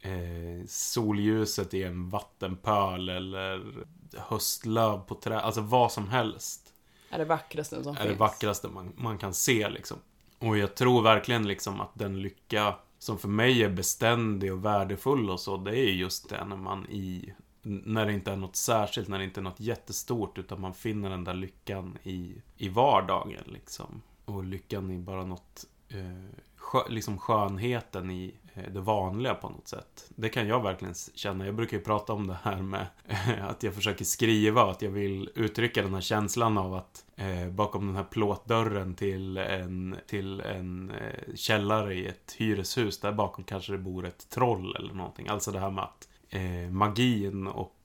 eh, 0.00 0.66
solljuset 0.66 1.74
i 1.74 1.82
en 1.82 2.10
vattenpöl 2.10 3.08
eller 3.08 3.74
höstlöv 4.16 4.98
på 4.98 5.14
trä, 5.14 5.40
alltså 5.40 5.60
vad 5.60 5.92
som 5.92 6.08
helst 6.08 6.74
Är 7.10 7.18
det 7.18 7.24
vackraste 7.24 7.82
som 7.82 7.96
är 7.96 8.00
finns. 8.00 8.08
det 8.08 8.18
vackraste 8.18 8.68
man, 8.68 8.92
man 8.96 9.18
kan 9.18 9.34
se 9.34 9.68
liksom. 9.68 9.98
Och 10.38 10.58
jag 10.58 10.74
tror 10.74 11.02
verkligen 11.02 11.48
liksom 11.48 11.80
att 11.80 11.90
den 11.94 12.22
lycka 12.22 12.74
som 13.02 13.18
för 13.18 13.28
mig 13.28 13.62
är 13.62 13.68
beständig 13.68 14.52
och 14.52 14.64
värdefull 14.64 15.30
och 15.30 15.40
så, 15.40 15.56
det 15.56 15.78
är 15.78 15.92
just 15.92 16.28
det 16.28 16.44
när 16.44 16.56
man 16.56 16.86
i 16.86 17.32
när 17.62 18.06
det 18.06 18.12
inte 18.12 18.32
är 18.32 18.36
något 18.36 18.56
särskilt, 18.56 19.08
när 19.08 19.18
det 19.18 19.24
inte 19.24 19.40
är 19.40 19.42
något 19.42 19.60
jättestort, 19.60 20.38
utan 20.38 20.60
man 20.60 20.74
finner 20.74 21.10
den 21.10 21.24
där 21.24 21.34
lyckan 21.34 21.98
i, 22.02 22.34
i 22.56 22.68
vardagen 22.68 23.44
liksom. 23.46 24.02
Och 24.24 24.44
lyckan 24.44 24.90
i 24.90 24.98
bara 24.98 25.24
något, 25.24 25.64
eh, 25.88 26.38
skö, 26.72 26.82
liksom 26.88 27.18
skönheten 27.18 28.10
i 28.10 28.34
eh, 28.54 28.72
det 28.72 28.80
vanliga 28.80 29.34
på 29.34 29.48
något 29.48 29.68
sätt. 29.68 30.06
Det 30.08 30.28
kan 30.28 30.46
jag 30.46 30.62
verkligen 30.62 30.94
känna. 31.14 31.46
Jag 31.46 31.54
brukar 31.54 31.76
ju 31.76 31.82
prata 31.82 32.12
om 32.12 32.26
det 32.26 32.38
här 32.42 32.62
med 32.62 32.86
att 33.42 33.62
jag 33.62 33.74
försöker 33.74 34.04
skriva, 34.04 34.64
och 34.64 34.70
att 34.70 34.82
jag 34.82 34.90
vill 34.90 35.30
uttrycka 35.34 35.82
den 35.82 35.94
här 35.94 36.00
känslan 36.00 36.58
av 36.58 36.74
att 36.74 37.04
eh, 37.16 37.48
bakom 37.48 37.86
den 37.86 37.96
här 37.96 38.04
plåtdörren 38.04 38.94
till 38.94 39.36
en, 39.36 39.96
till 40.06 40.40
en 40.40 40.90
eh, 40.90 41.34
källare 41.34 41.94
i 41.94 42.06
ett 42.06 42.34
hyreshus, 42.38 43.00
där 43.00 43.12
bakom 43.12 43.44
kanske 43.44 43.72
det 43.72 43.78
bor 43.78 44.06
ett 44.06 44.30
troll 44.30 44.76
eller 44.76 44.94
någonting. 44.94 45.28
Alltså 45.28 45.50
det 45.50 45.58
här 45.58 45.70
med 45.70 45.84
att 45.84 46.08
eh, 46.28 46.70
magin 46.70 47.46
och 47.46 47.81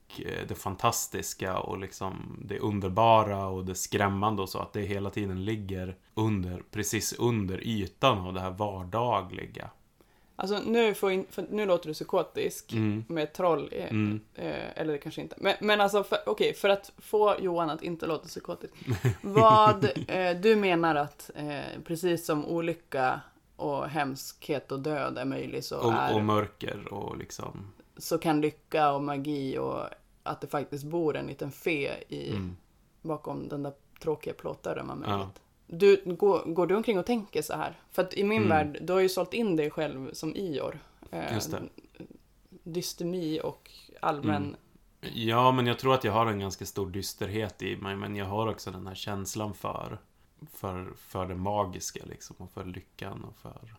det 0.48 0.54
fantastiska 0.54 1.58
och 1.58 1.78
liksom 1.78 2.36
det 2.44 2.58
underbara 2.58 3.46
och 3.46 3.64
det 3.64 3.74
skrämmande 3.74 4.42
och 4.42 4.48
så, 4.48 4.58
att 4.58 4.72
det 4.72 4.80
hela 4.80 5.10
tiden 5.10 5.44
ligger 5.44 5.96
under, 6.14 6.62
precis 6.70 7.12
under 7.12 7.60
ytan 7.66 8.18
av 8.18 8.32
det 8.34 8.40
här 8.40 8.50
vardagliga. 8.50 9.70
Alltså 10.36 10.58
nu, 10.66 10.94
får 10.94 11.12
in, 11.12 11.26
nu 11.50 11.66
låter 11.66 11.86
du 11.88 11.94
psykotisk 11.94 12.72
Mm. 12.72 13.04
med 13.08 13.32
troll. 13.32 13.68
Eh, 13.72 13.90
Mm. 13.90 14.20
eh, 14.34 14.54
eller 14.76 14.92
det 14.92 14.98
kanske 14.98 15.20
inte. 15.20 15.36
Men, 15.38 15.54
men 15.60 15.80
alltså, 15.80 16.04
för- 16.04 16.18
okej, 16.26 16.54
för 16.54 16.68
att 16.68 16.92
få 16.98 17.34
Johan 17.40 17.70
att 17.70 17.82
inte 17.82 18.06
låta 18.06 18.26
psykotisk. 18.28 18.74
Vad 19.22 19.84
eh, 20.08 20.30
du 20.40 20.56
menar 20.56 20.94
att 20.94 21.30
eh, 21.34 21.80
precis 21.84 22.26
som 22.26 22.46
olycka 22.46 23.20
och 23.56 23.88
hemskhet 23.88 24.72
och 24.72 24.80
död 24.80 25.18
är 25.18 25.24
möjlig 25.24 25.64
så, 25.64 25.78
Och, 25.78 25.92
är, 25.92 26.14
och 26.14 26.22
mörker 26.24 26.92
och 26.92 27.16
liksom... 27.18 27.72
så 27.96 28.18
kan 28.18 28.40
lycka 28.40 28.92
och 28.92 29.02
magi 29.02 29.58
och 29.58 29.80
att 30.28 30.40
det 30.40 30.46
faktiskt 30.46 30.84
bor 30.84 31.16
en 31.16 31.26
liten 31.26 31.52
fe 31.52 32.04
i, 32.08 32.30
Mm. 32.30 32.56
bakom 33.02 33.48
den 33.48 33.62
där 33.62 33.72
tråkiga 34.00 34.34
plåtdörren 34.34 34.88
var 34.88 34.96
möjligt. 34.96 35.40
Du, 35.66 36.02
går, 36.04 36.42
går 36.46 36.66
du 36.66 36.76
omkring 36.76 36.98
och 36.98 37.06
tänker 37.06 37.42
så 37.42 37.54
här? 37.56 37.80
För 37.90 38.02
att 38.02 38.14
i 38.14 38.24
min 38.24 38.42
Mm. 38.42 38.48
värld, 38.48 38.78
du 38.82 38.92
har 38.92 39.00
ju 39.00 39.08
sålt 39.08 39.34
in 39.34 39.56
dig 39.56 39.70
själv 39.70 40.12
som 40.12 40.36
Ior. 40.36 40.78
Eh, 41.10 41.34
Just 41.34 41.50
det. 41.50 41.62
Dystemi 42.48 43.40
och 43.44 43.70
allmän... 44.00 44.42
Mm. 44.42 44.56
Ja, 45.14 45.52
men 45.52 45.66
jag 45.66 45.78
tror 45.78 45.94
att 45.94 46.04
jag 46.04 46.12
har 46.12 46.26
en 46.26 46.40
ganska 46.40 46.66
stor 46.66 46.90
dysterhet 46.90 47.62
i 47.62 47.76
mig, 47.76 47.96
men 47.96 48.16
jag 48.16 48.26
har 48.26 48.46
också 48.46 48.70
den 48.70 48.86
här 48.86 48.94
känslan 48.94 49.54
för, 49.54 49.98
för, 50.52 50.92
för 50.96 51.26
det 51.26 51.34
magiska 51.34 52.00
liksom, 52.04 52.36
och 52.38 52.50
för 52.50 52.64
lyckan 52.64 53.24
och 53.24 53.36
för... 53.36 53.74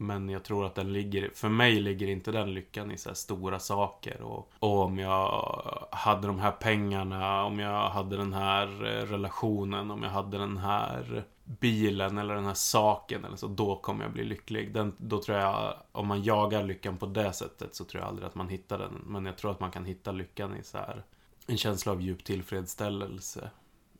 Men 0.00 0.28
jag 0.28 0.42
tror 0.42 0.66
att 0.66 0.74
den 0.74 0.92
ligger, 0.92 1.30
för 1.34 1.48
mig 1.48 1.80
ligger 1.80 2.06
inte 2.06 2.32
den 2.32 2.54
lyckan 2.54 2.90
i 2.90 2.98
så 2.98 3.08
här 3.08 3.14
stora 3.14 3.58
saker 3.58 4.22
och, 4.22 4.52
och 4.58 4.78
om 4.78 4.98
jag 4.98 5.62
hade 5.90 6.26
de 6.26 6.38
här 6.38 6.50
pengarna, 6.50 7.44
om 7.44 7.58
jag 7.58 7.88
hade 7.90 8.16
den 8.16 8.32
här 8.32 8.66
eh, 8.66 9.06
relationen, 9.06 9.90
om 9.90 10.02
jag 10.02 10.10
hade 10.10 10.38
den 10.38 10.56
här 10.56 11.24
bilen 11.44 12.18
eller 12.18 12.34
den 12.34 12.44
här 12.44 12.54
saken 12.54 13.24
eller 13.24 13.36
så, 13.36 13.46
då 13.46 13.76
kommer 13.76 14.04
jag 14.04 14.12
bli 14.12 14.24
lycklig. 14.24 14.74
Den, 14.74 14.96
då 14.98 15.22
tror 15.22 15.38
jag, 15.38 15.74
om 15.92 16.06
man 16.06 16.22
jagar 16.22 16.62
lyckan 16.62 16.96
på 16.96 17.06
det 17.06 17.32
sättet 17.32 17.74
så 17.74 17.84
tror 17.84 18.02
jag 18.02 18.08
aldrig 18.08 18.26
att 18.26 18.34
man 18.34 18.48
hittar 18.48 18.78
den. 18.78 19.02
Men 19.06 19.26
jag 19.26 19.36
tror 19.36 19.50
att 19.50 19.60
man 19.60 19.70
kan 19.70 19.84
hitta 19.84 20.12
lyckan 20.12 20.56
i 20.56 20.62
så 20.62 20.78
här 20.78 21.04
en 21.46 21.56
känsla 21.56 21.92
av 21.92 22.02
djup 22.02 22.24
tillfredsställelse 22.24 23.50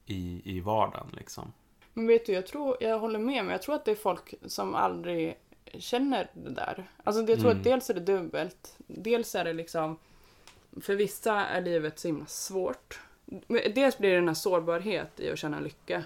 i, 0.07 0.43
i 0.45 0.61
vardagen 0.61 1.09
liksom. 1.13 1.53
Men 1.93 2.07
vet 2.07 2.27
du, 2.27 2.33
jag 2.33 2.47
tror, 2.47 2.77
jag 2.81 2.99
håller 2.99 3.19
med, 3.19 3.45
men 3.45 3.53
jag 3.53 3.63
tror 3.63 3.75
att 3.75 3.85
det 3.85 3.91
är 3.91 3.95
folk 3.95 4.35
som 4.47 4.75
aldrig 4.75 5.37
känner 5.79 6.31
det 6.33 6.51
där. 6.51 6.91
Alltså 7.05 7.23
jag 7.23 7.41
tror 7.41 7.51
Mm. 7.51 7.59
att 7.59 7.65
dels 7.65 7.91
är 7.91 7.95
det 7.95 8.01
dubbelt. 8.01 8.75
Dels 8.87 9.35
är 9.35 9.45
det 9.45 9.53
liksom, 9.53 9.99
för 10.81 10.95
vissa 10.95 11.35
är 11.47 11.61
livet 11.61 11.99
så 11.99 12.09
himla 12.09 12.27
svårt. 12.27 13.01
Dels 13.75 13.99
blir 13.99 14.11
det 14.11 14.17
den 14.17 14.29
här 14.29 14.35
sårbarhet 14.35 15.21
i 15.21 15.31
att 15.31 15.39
känna 15.39 15.61
lycka. 15.61 16.05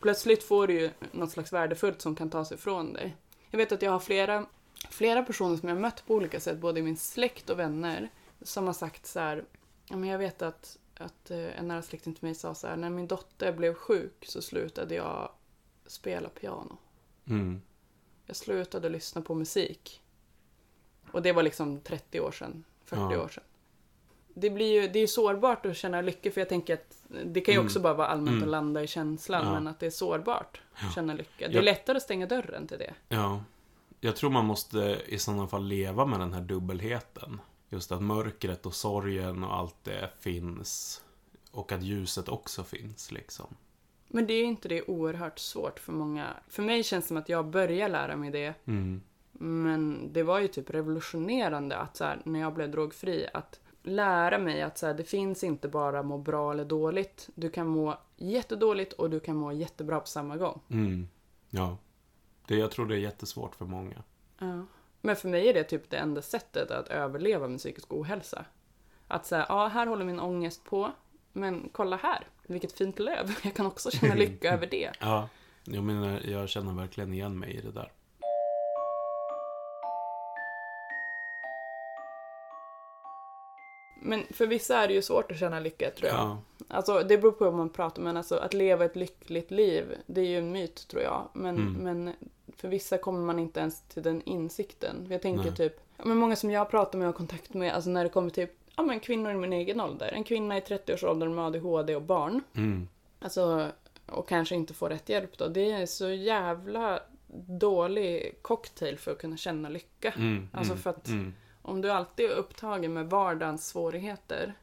Plötsligt 0.00 0.42
får 0.42 0.66
du 0.66 0.80
ju 0.80 0.90
något 1.12 1.30
slags 1.30 1.52
värdefullt 1.52 2.02
som 2.02 2.16
kan 2.16 2.30
tas 2.30 2.52
ifrån 2.52 2.92
dig. 2.92 3.16
Jag 3.50 3.58
vet 3.58 3.72
att 3.72 3.82
jag 3.82 3.90
har 3.90 3.98
flera, 4.00 4.46
flera 4.90 5.22
personer 5.22 5.56
som 5.56 5.68
jag 5.68 5.78
mött 5.80 6.06
på 6.06 6.14
olika 6.14 6.40
sätt, 6.40 6.58
både 6.58 6.80
i 6.80 6.82
min 6.82 6.96
släkt 6.96 7.50
och 7.50 7.58
vänner, 7.58 8.08
som 8.42 8.66
har 8.66 8.72
sagt 8.74 9.06
så 9.06 9.20
här, 9.20 9.44
men 9.90 10.04
jag 10.04 10.18
vet 10.18 10.42
att, 10.42 10.78
att 10.98 11.30
eh, 11.30 11.58
en 11.58 11.68
nära 11.68 11.82
släkting 11.82 12.14
till 12.14 12.24
mig 12.24 12.34
sa 12.34 12.54
så 12.54 12.66
här, 12.66 12.76
när 12.76 12.90
min 12.90 13.06
dotter 13.06 13.52
blev 13.52 13.74
sjuk 13.74 14.24
så 14.28 14.42
slutade 14.42 14.94
jag 14.94 15.30
spela 15.86 16.28
piano. 16.28 16.76
Mm. 17.28 17.62
Jag 18.28 18.36
slutade 18.36 18.88
lyssna 18.88 19.22
på 19.22 19.34
musik. 19.34 20.02
Och 21.12 21.22
det 21.22 21.32
var 21.32 21.42
liksom 21.42 21.80
30 21.80 22.20
år 22.20 22.30
sedan, 22.32 22.64
40 22.84 23.02
Ja. 23.14 23.22
år 23.24 23.28
sedan. 23.28 23.44
Det, 24.34 24.50
blir 24.50 24.72
ju, 24.82 24.88
det 24.88 24.98
är 24.98 25.00
ju 25.00 25.06
sårbart 25.06 25.66
att 25.66 25.76
känna 25.76 26.00
lycka 26.00 26.30
för 26.30 26.40
jag 26.40 26.48
tänker 26.48 26.74
att 26.74 26.96
det 27.24 27.40
kan 27.40 27.52
ju 27.54 27.58
Mm. 27.58 27.66
också 27.66 27.80
bara 27.80 27.94
vara 27.94 28.06
allmänt 28.08 28.28
Mm. 28.28 28.42
att 28.42 28.48
landa 28.48 28.82
i 28.82 28.86
känslan 28.86 29.44
Ja. 29.46 29.52
men 29.52 29.66
att 29.66 29.80
det 29.80 29.86
är 29.86 29.90
sårbart 29.90 30.60
att 30.74 30.94
känna 30.94 31.14
lycka. 31.14 31.48
Det 31.48 31.58
är 31.58 31.62
lättare 31.62 31.96
att 31.96 32.02
stänga 32.02 32.26
dörren 32.26 32.66
till 32.68 32.78
det. 32.78 32.94
Ja. 33.08 33.42
Jag 34.00 34.16
tror 34.16 34.30
man 34.30 34.44
måste 34.44 35.02
i 35.06 35.18
sådana 35.18 35.46
fall 35.48 35.64
leva 35.64 36.06
med 36.06 36.20
den 36.20 36.32
här 36.32 36.40
dubbelheten. 36.40 37.40
Just 37.68 37.92
att 37.92 38.02
mörkret 38.02 38.66
och 38.66 38.74
sorgen 38.74 39.44
och 39.44 39.54
allt 39.56 39.84
det 39.84 40.10
finns. 40.20 41.02
Och 41.50 41.72
att 41.72 41.82
ljuset 41.82 42.28
också 42.28 42.64
finns 42.64 43.12
liksom. 43.12 43.56
Men 44.08 44.26
det 44.26 44.34
är 44.34 44.44
inte 44.44 44.68
det 44.68 44.82
oerhört 44.82 45.38
svårt 45.38 45.78
för 45.78 45.92
många. 45.92 46.34
För 46.48 46.62
mig 46.62 46.82
känns 46.82 47.04
det 47.04 47.08
som 47.08 47.16
att 47.16 47.28
jag 47.28 47.46
börjar 47.46 47.88
lära 47.88 48.16
mig 48.16 48.30
det. 48.30 48.54
Mm. 48.64 49.02
Men 49.32 50.12
det 50.12 50.22
var 50.22 50.40
ju 50.40 50.48
typ 50.48 50.70
revolutionerande 50.70 51.76
att 51.76 51.96
så 51.96 52.04
här, 52.04 52.20
när 52.24 52.40
jag 52.40 52.54
blev 52.54 52.70
drogfri 52.70 53.26
att 53.34 53.60
lära 53.82 54.38
mig 54.38 54.62
att 54.62 54.78
så 54.78 54.86
här, 54.86 54.94
det 54.94 55.04
finns 55.04 55.44
inte 55.44 55.68
bara 55.68 56.02
må 56.02 56.18
bra 56.18 56.52
eller 56.52 56.64
dåligt. 56.64 57.28
Du 57.34 57.50
kan 57.50 57.66
må 57.66 57.98
jättedåligt 58.16 58.92
och 58.92 59.10
du 59.10 59.20
kan 59.20 59.36
må 59.36 59.52
jättebra 59.52 60.00
på 60.00 60.06
samma 60.06 60.36
gång. 60.36 60.60
Mm. 60.68 61.08
Ja. 61.50 61.78
Det, 62.46 62.56
jag 62.56 62.70
tror 62.70 62.86
det 62.86 62.94
är 62.94 62.98
jättesvårt 62.98 63.54
för 63.54 63.64
många. 63.64 64.02
Ja. 64.38 64.66
Men 65.00 65.16
för 65.16 65.28
mig 65.28 65.48
är 65.48 65.54
det 65.54 65.64
typ 65.64 65.90
det 65.90 65.96
enda 65.96 66.22
sättet 66.22 66.70
att 66.70 66.88
överleva 66.88 67.48
med 67.48 67.58
psykisk 67.58 67.92
ohälsa. 67.92 68.44
Att 69.08 69.26
säga, 69.26 69.46
ja 69.48 69.66
här 69.66 69.86
håller 69.86 70.04
min 70.04 70.20
ångest 70.20 70.64
på, 70.64 70.92
men 71.32 71.68
kolla 71.72 71.96
här, 71.96 72.26
vilket 72.48 72.72
fint 72.72 72.98
löv. 72.98 73.34
Jag 73.42 73.54
kan 73.54 73.66
också 73.66 73.90
känna 73.90 74.14
lycka 74.24 74.52
över 74.52 74.66
det. 74.66 74.90
Ja. 75.00 75.28
Jag 75.64 75.84
menar, 75.84 76.20
jag 76.24 76.48
känner 76.48 76.72
verkligen 76.72 77.12
igen 77.12 77.38
mig 77.38 77.50
i 77.56 77.60
det 77.60 77.72
där. 77.72 77.92
Men 84.00 84.24
för 84.30 84.46
vissa 84.46 84.78
är 84.78 84.88
det 84.88 84.94
ju 84.94 85.02
svårt 85.02 85.30
att 85.32 85.38
känna 85.38 85.60
lycka 85.60 85.90
tror 85.90 86.08
jag. 86.08 86.18
Ja. 86.18 86.38
Alltså 86.68 87.02
det 87.02 87.18
beror 87.18 87.32
på 87.32 87.44
hur 87.44 87.52
man 87.52 87.70
pratar, 87.70 88.02
men 88.02 88.16
alltså 88.16 88.36
att 88.36 88.54
leva 88.54 88.84
ett 88.84 88.96
lyckligt 88.96 89.50
liv, 89.50 89.96
det 90.06 90.20
är 90.20 90.24
ju 90.26 90.38
en 90.38 90.52
myt 90.52 90.88
tror 90.88 91.02
jag. 91.02 91.28
Men, 91.32 91.56
Mm. 91.56 91.72
men 91.72 92.12
för 92.56 92.68
vissa 92.68 92.98
kommer 92.98 93.20
man 93.20 93.38
inte 93.38 93.60
ens 93.60 93.82
till 93.82 94.02
den 94.02 94.22
insikten. 94.22 95.06
Jag 95.10 95.22
tänker 95.22 95.44
Nej. 95.44 95.54
typ, 95.56 95.80
men 95.96 96.16
många 96.16 96.36
som 96.36 96.50
jag 96.50 96.70
pratar 96.70 96.98
med 96.98 97.08
och 97.08 97.14
har 97.14 97.18
kontakt 97.18 97.54
med, 97.54 97.74
alltså 97.74 97.90
när 97.90 98.04
det 98.04 98.10
kommer 98.10 98.30
till 98.30 98.48
ja, 98.78 98.82
men 98.84 99.00
kvinnor 99.00 99.30
i 99.32 99.34
min 99.34 99.52
egen 99.52 99.80
ålder. 99.80 100.12
En 100.12 100.24
kvinna 100.24 100.56
i 100.56 100.60
30-årsåldern 100.60 101.34
med 101.34 101.44
ADHD 101.44 101.96
och 101.96 102.02
barn. 102.02 102.40
Mm. 102.54 102.88
Alltså, 103.20 103.68
och 104.06 104.28
kanske 104.28 104.54
inte 104.54 104.74
får 104.74 104.88
rätt 104.88 105.08
hjälp 105.08 105.38
då. 105.38 105.48
Det 105.48 105.70
är 105.72 105.86
så 105.86 106.08
jävla 106.10 107.00
dålig 107.46 108.38
cocktail 108.42 108.98
för 108.98 109.12
att 109.12 109.18
kunna 109.18 109.36
känna 109.36 109.68
lycka. 109.68 110.10
Mm. 110.16 110.48
Alltså 110.52 110.72
mm, 110.72 110.82
för 110.82 110.90
att- 110.90 111.08
Mm. 111.08 111.34
Om 111.62 111.80
du 111.80 111.90
alltid 111.90 112.30
är 112.30 112.34
upptagen 112.34 112.92
med 112.92 113.10
vardagens 113.10 113.66
svårigheter 113.68 114.54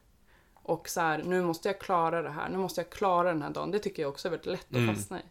och 0.54 0.88
så 0.88 1.00
här, 1.00 1.22
nu 1.22 1.42
måste 1.42 1.68
jag 1.68 1.78
klara 1.80 2.22
det 2.22 2.30
här, 2.30 2.48
nu 2.48 2.58
måste 2.58 2.80
jag 2.80 2.90
klara 2.90 3.28
den 3.32 3.42
här 3.42 3.50
dagen. 3.50 3.70
Det 3.70 3.78
tycker 3.78 4.02
jag 4.02 4.08
också 4.10 4.28
är 4.28 4.30
väldigt 4.30 4.46
lätt 4.46 4.66
att 4.70 4.76
Mm. 4.76 4.94
fastna 4.94 5.20
i. 5.20 5.22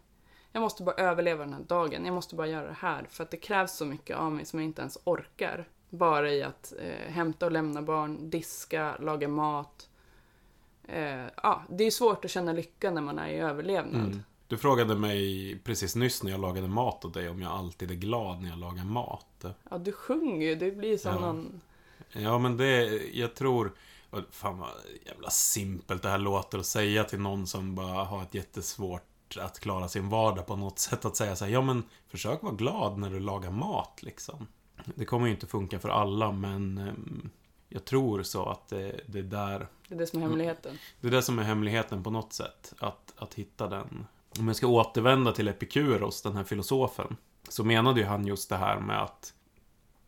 Jag 0.52 0.60
måste 0.60 0.82
bara 0.82 0.94
överleva 0.96 1.44
den 1.44 1.54
här 1.54 1.62
dagen, 1.62 2.04
jag 2.04 2.14
måste 2.14 2.34
bara 2.34 2.46
göra 2.46 2.66
det 2.66 2.76
här 2.80 3.06
för 3.10 3.24
att 3.24 3.30
det 3.30 3.36
krävs 3.36 3.72
så 3.76 3.84
mycket 3.84 4.16
av 4.16 4.32
mig 4.32 4.44
som 4.44 4.58
jag 4.58 4.64
inte 4.64 4.80
ens 4.80 4.98
orkar. 5.04 5.68
Bara 5.90 6.32
i 6.32 6.42
att 6.42 6.72
eh, 6.78 7.12
hämta 7.12 7.46
och 7.46 7.52
lämna 7.52 7.82
barn, 7.82 8.30
diska, 8.30 8.96
laga 9.00 9.28
mat. 9.28 9.88
Eh, 10.88 11.24
ja, 11.42 11.62
det 11.68 11.84
är 11.84 11.90
svårt 11.90 12.24
att 12.24 12.30
känna 12.30 12.52
lycka 12.52 12.90
när 12.90 13.02
man 13.02 13.18
är 13.18 13.28
i 13.28 13.36
överlevnad. 13.38 14.04
Mm. 14.04 14.22
Du 14.48 14.58
frågade 14.58 14.94
mig 14.96 15.58
precis 15.64 15.96
nyss 15.96 16.22
när 16.22 16.30
jag 16.30 16.40
lagade 16.40 16.68
mat 16.68 17.04
åt 17.04 17.14
dig 17.14 17.28
om 17.28 17.42
jag 17.42 17.52
alltid 17.52 17.90
är 17.90 17.94
glad 17.94 18.42
när 18.42 18.48
jag 18.48 18.58
lagar 18.58 18.84
mat. 18.84 19.44
Ja, 19.70 19.78
du 19.78 19.92
sjunger 19.92 20.46
ju, 20.46 20.54
det 20.54 20.70
blir 20.70 20.98
som 20.98 21.14
Ja. 21.14 21.20
någon... 21.20 21.60
Ja, 22.12 22.38
men 22.38 22.56
det, 22.56 22.84
jag 23.12 23.34
tror... 23.34 23.72
Fan 24.30 24.58
vad 24.58 24.68
jävla 25.06 25.30
simpelt 25.30 26.02
det 26.02 26.08
här 26.08 26.18
låter 26.18 26.58
att 26.58 26.66
säga 26.66 27.04
till 27.04 27.20
någon 27.20 27.46
som 27.46 27.74
bara 27.74 28.04
har 28.04 28.22
ett 28.22 28.34
jättesvårt 28.34 29.36
att 29.40 29.60
klara 29.60 29.88
sin 29.88 30.08
vardag 30.08 30.46
på 30.46 30.56
något 30.56 30.78
sätt. 30.78 31.04
Att 31.04 31.16
säga 31.16 31.36
så 31.36 31.44
här, 31.44 31.52
ja 31.52 31.62
men 31.62 31.82
försök 32.08 32.42
vara 32.42 32.54
glad 32.54 32.98
när 32.98 33.10
du 33.10 33.20
lagar 33.20 33.50
mat 33.50 34.02
liksom. 34.02 34.46
Det 34.84 35.04
kommer 35.04 35.26
ju 35.26 35.32
inte 35.32 35.46
funka 35.46 35.78
för 35.78 35.88
alla, 35.88 36.32
men 36.32 36.78
ehm, 36.78 37.30
jag 37.68 37.84
tror 37.84 38.22
så 38.22 38.48
att 38.48 38.68
det, 38.68 39.00
det 39.06 39.18
är 39.18 39.22
där 39.22 39.66
Det 39.88 39.94
är 39.94 39.98
det 39.98 40.06
som 40.06 40.22
är 40.22 40.26
hemligheten. 40.26 40.78
Det 41.00 41.06
är 41.06 41.10
det 41.10 41.22
som 41.22 41.38
är 41.38 41.42
hemligheten 41.42 42.02
på 42.02 42.10
något 42.10 42.32
sätt. 42.32 42.74
Att, 42.78 43.12
att 43.16 43.34
hitta 43.34 43.68
den. 43.68 44.06
Om 44.38 44.46
jag 44.46 44.56
ska 44.56 44.66
återvända 44.66 45.32
till 45.32 45.48
Epikuros, 45.48 46.22
den 46.22 46.36
här 46.36 46.44
filosofen. 46.44 47.16
Så 47.48 47.64
menade 47.64 48.00
ju 48.00 48.06
han 48.06 48.26
just 48.26 48.48
det 48.48 48.56
här 48.56 48.80
med 48.80 49.02
att 49.02 49.32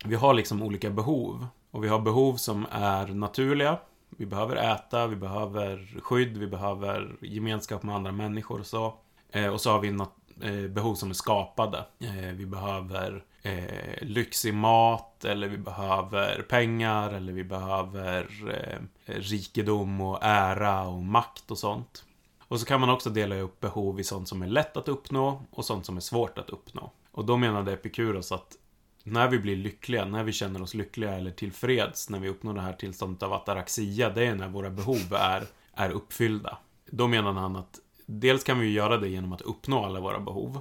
vi 0.04 0.14
har 0.14 0.34
liksom 0.34 0.62
olika 0.62 0.90
behov. 0.90 1.46
Och 1.70 1.84
vi 1.84 1.88
har 1.88 2.00
behov 2.00 2.36
som 2.36 2.66
är 2.70 3.06
naturliga. 3.06 3.78
Vi 4.08 4.26
behöver 4.26 4.56
äta, 4.56 5.06
vi 5.06 5.16
behöver 5.16 6.00
skydd, 6.00 6.36
vi 6.36 6.46
behöver 6.46 7.16
gemenskap 7.20 7.82
med 7.82 7.94
andra 7.94 8.12
människor 8.12 8.60
och 8.60 8.66
så. 8.66 8.94
Eh, 9.30 9.46
och 9.46 9.60
så 9.60 9.70
har 9.70 9.80
vi 9.80 9.88
eh, 9.88 10.08
Eh, 10.42 10.70
behov 10.70 10.94
som 10.94 11.10
är 11.10 11.14
skapade. 11.14 11.86
Eh, 11.98 12.32
vi 12.34 12.46
behöver 12.46 13.24
eh, 13.42 14.02
lyxig 14.02 14.54
mat, 14.54 15.24
eller 15.24 15.48
vi 15.48 15.58
behöver 15.58 16.42
pengar, 16.42 17.12
eller 17.12 17.32
vi 17.32 17.44
behöver 17.44 18.26
eh, 18.50 18.78
rikedom 19.14 20.00
och 20.00 20.18
ära 20.22 20.82
och 20.82 21.02
makt 21.02 21.50
och 21.50 21.58
sånt. 21.58 22.04
Och 22.48 22.60
så 22.60 22.66
kan 22.66 22.80
man 22.80 22.90
också 22.90 23.10
dela 23.10 23.36
upp 23.36 23.60
behov 23.60 24.00
i 24.00 24.04
sånt 24.04 24.28
som 24.28 24.42
är 24.42 24.46
lätt 24.46 24.76
att 24.76 24.88
uppnå 24.88 25.42
och 25.50 25.64
sånt 25.64 25.86
som 25.86 25.96
är 25.96 26.00
svårt 26.00 26.38
att 26.38 26.50
uppnå. 26.50 26.90
Och 27.10 27.24
då 27.24 27.36
menade 27.36 27.72
Epikuros 27.72 28.32
att 28.32 28.56
när 29.02 29.28
vi 29.28 29.38
blir 29.38 29.56
lyckliga, 29.56 30.04
när 30.04 30.24
vi 30.24 30.32
känner 30.32 30.62
oss 30.62 30.74
lyckliga 30.74 31.14
eller 31.14 31.30
tillfreds, 31.30 32.10
när 32.10 32.18
vi 32.18 32.28
uppnår 32.28 32.54
det 32.54 32.60
här 32.60 32.72
tillståndet 32.72 33.22
av 33.22 33.32
ataraxia, 33.32 34.10
det 34.10 34.26
är 34.26 34.34
när 34.34 34.48
våra 34.48 34.70
behov 34.70 35.14
är, 35.14 35.44
är 35.74 35.90
uppfyllda. 35.90 36.58
Då 36.90 37.06
menade 37.06 37.40
han 37.40 37.56
att 37.56 37.80
dels 38.10 38.44
kan 38.44 38.58
vi 38.58 38.66
ju 38.66 38.72
göra 38.72 38.96
det 38.96 39.08
genom 39.08 39.32
att 39.32 39.40
uppnå 39.40 39.84
alla 39.84 40.00
våra 40.00 40.20
behov. 40.20 40.60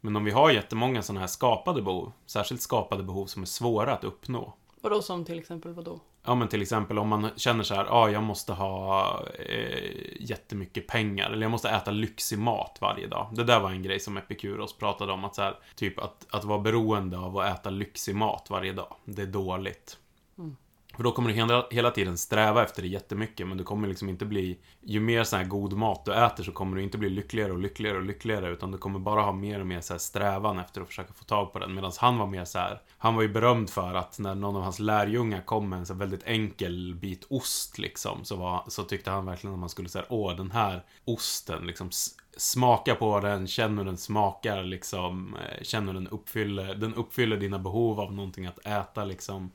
Men 0.00 0.16
om 0.16 0.24
vi 0.24 0.30
har 0.30 0.50
jättemånga 0.50 1.02
sådana 1.02 1.20
här 1.20 1.26
skapade 1.26 1.82
behov, 1.82 2.12
särskilt 2.26 2.62
skapade 2.62 3.02
behov 3.02 3.26
som 3.26 3.42
är 3.42 3.46
svåra 3.46 3.92
att 3.92 4.04
uppnå, 4.04 4.54
Och 4.82 4.90
då 4.90 5.02
som 5.02 5.24
till 5.24 5.38
exempel 5.38 5.72
vad 5.72 5.84
då? 5.84 6.00
Ja 6.24 6.34
men 6.34 6.48
till 6.48 6.62
exempel 6.62 6.98
om 6.98 7.08
man 7.08 7.28
känner 7.36 7.64
så 7.64 7.74
här, 7.74 7.84
ja 7.84 7.90
ah, 7.90 8.08
jag 8.08 8.22
måste 8.22 8.52
ha 8.52 9.22
eh, 9.48 10.20
jättemycket 10.20 10.86
pengar 10.86 11.30
eller 11.30 11.42
jag 11.42 11.50
måste 11.50 11.68
äta 11.68 11.90
lyxig 11.90 12.38
mat 12.38 12.78
varje 12.80 13.06
dag. 13.06 13.28
Det 13.32 13.44
där 13.44 13.60
var 13.60 13.70
en 13.70 13.82
grej 13.82 14.00
som 14.00 14.16
Epikuros 14.16 14.76
pratade 14.76 15.12
om 15.12 15.24
att 15.24 15.34
så 15.34 15.42
här, 15.42 15.58
typ 15.74 15.98
att, 15.98 16.26
att 16.30 16.44
vara 16.44 16.58
beroende 16.58 17.18
av 17.18 17.38
att 17.38 17.58
äta 17.58 17.70
lyxig 17.70 18.14
mat 18.14 18.46
varje 18.50 18.72
dag, 18.72 18.94
det 19.04 19.22
är 19.22 19.26
dåligt. 19.26 19.98
För 20.96 21.02
då 21.02 21.12
kommer 21.12 21.28
du 21.28 21.34
hela, 21.34 21.66
hela 21.70 21.90
tiden 21.90 22.18
sträva 22.18 22.62
efter 22.62 22.82
det 22.82 22.88
jättemycket, 22.88 23.48
men 23.48 23.56
du 23.56 23.64
kommer 23.64 23.88
liksom 23.88 24.08
inte 24.08 24.24
bli... 24.24 24.58
Ju 24.80 25.00
mer 25.00 25.24
sån 25.24 25.38
här 25.38 25.46
god 25.46 25.72
mat 25.72 26.04
du 26.04 26.14
äter 26.14 26.44
så 26.44 26.52
kommer 26.52 26.76
du 26.76 26.82
inte 26.82 26.98
bli 26.98 27.10
lyckligare 27.10 27.52
och 27.52 27.58
lyckligare 27.58 27.96
och 27.96 28.04
lyckligare, 28.04 28.50
utan 28.50 28.70
du 28.70 28.78
kommer 28.78 28.98
bara 28.98 29.22
ha 29.22 29.32
mer 29.32 29.60
och 29.60 29.66
mer 29.66 29.80
så 29.80 29.94
här 29.94 29.98
strävan 29.98 30.58
efter 30.58 30.80
att 30.80 30.86
försöka 30.86 31.12
få 31.12 31.24
tag 31.24 31.52
på 31.52 31.58
den. 31.58 31.74
Medan 31.74 31.92
han 31.98 32.18
var 32.18 32.26
mer 32.26 32.44
så 32.44 32.58
här, 32.58 32.80
Han 32.98 33.14
var 33.14 33.22
ju 33.22 33.28
berömd 33.28 33.70
för 33.70 33.94
att 33.94 34.18
när 34.18 34.34
någon 34.34 34.56
av 34.56 34.62
hans 34.62 34.78
lärjungar 34.78 35.40
kom 35.40 35.68
med 35.68 35.78
en 35.78 35.86
så 35.86 35.94
väldigt 35.94 36.22
enkel 36.26 36.94
bit 36.94 37.26
ost 37.30 37.78
liksom, 37.78 38.24
så, 38.24 38.36
var, 38.36 38.64
så 38.68 38.82
tyckte 38.82 39.10
han 39.10 39.26
verkligen 39.26 39.54
att 39.54 39.60
man 39.60 39.68
skulle 39.68 39.88
säga 39.88 40.04
åh, 40.08 40.36
den 40.36 40.50
här 40.50 40.84
osten, 41.04 41.66
liksom 41.66 41.90
smaka 42.36 42.94
på 42.94 43.20
den, 43.20 43.46
känn 43.46 43.78
hur 43.78 43.84
den 43.84 43.96
smakar, 43.96 44.62
liksom, 44.62 45.36
eh, 45.36 45.62
känn 45.62 45.86
hur 45.86 45.94
den 45.94 46.08
uppfyller, 46.08 46.74
den 46.74 46.94
uppfyller 46.94 47.36
dina 47.36 47.58
behov 47.58 48.00
av 48.00 48.12
någonting 48.12 48.46
att 48.46 48.66
äta, 48.66 49.04
liksom. 49.04 49.50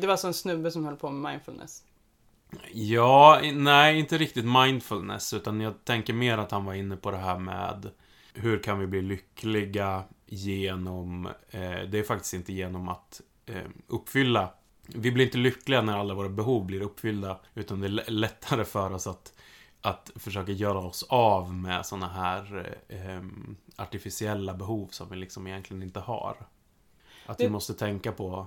Det 0.00 0.06
var 0.06 0.16
som 0.16 0.28
en 0.28 0.34
snubbe 0.34 0.70
som 0.70 0.84
höll 0.84 0.96
på 0.96 1.10
med 1.10 1.32
mindfulness. 1.32 1.82
Ja, 2.72 3.40
nej, 3.54 3.98
inte 3.98 4.18
riktigt 4.18 4.44
mindfulness, 4.44 5.32
utan 5.32 5.60
jag 5.60 5.84
tänker 5.84 6.12
mer 6.12 6.38
att 6.38 6.50
han 6.50 6.64
var 6.64 6.74
inne 6.74 6.96
på 6.96 7.10
det 7.10 7.16
här 7.16 7.38
med 7.38 7.90
hur 8.34 8.62
kan 8.62 8.78
vi 8.78 8.86
bli 8.86 9.02
lyckliga 9.02 10.04
genom, 10.26 11.26
eh, 11.50 11.80
det 11.88 11.98
är 11.98 12.02
faktiskt 12.02 12.34
inte 12.34 12.52
genom 12.52 12.88
att 12.88 13.20
eh, 13.46 13.66
uppfylla 13.86 14.52
vi 14.88 15.12
blir 15.12 15.24
inte 15.24 15.38
lyckliga 15.38 15.82
när 15.82 15.98
alla 15.98 16.14
våra 16.14 16.28
behov 16.28 16.66
blir 16.66 16.80
uppfyllda, 16.80 17.38
utan 17.54 17.80
det 17.80 17.86
är 17.86 18.10
lättare 18.10 18.64
för 18.64 18.92
oss 18.92 19.06
att, 19.06 19.32
att 19.80 20.10
försöka 20.16 20.52
göra 20.52 20.78
oss 20.78 21.02
av 21.08 21.54
med 21.54 21.86
såna 21.86 22.08
här 22.08 22.76
eh, 22.88 23.22
artificiella 23.76 24.54
behov 24.54 24.88
som 24.90 25.10
vi 25.10 25.16
liksom 25.16 25.46
egentligen 25.46 25.82
inte 25.82 26.00
har. 26.00 26.36
Att 27.26 27.40
vi 27.40 27.48
måste 27.48 27.74
tänka 27.74 28.12
på 28.12 28.46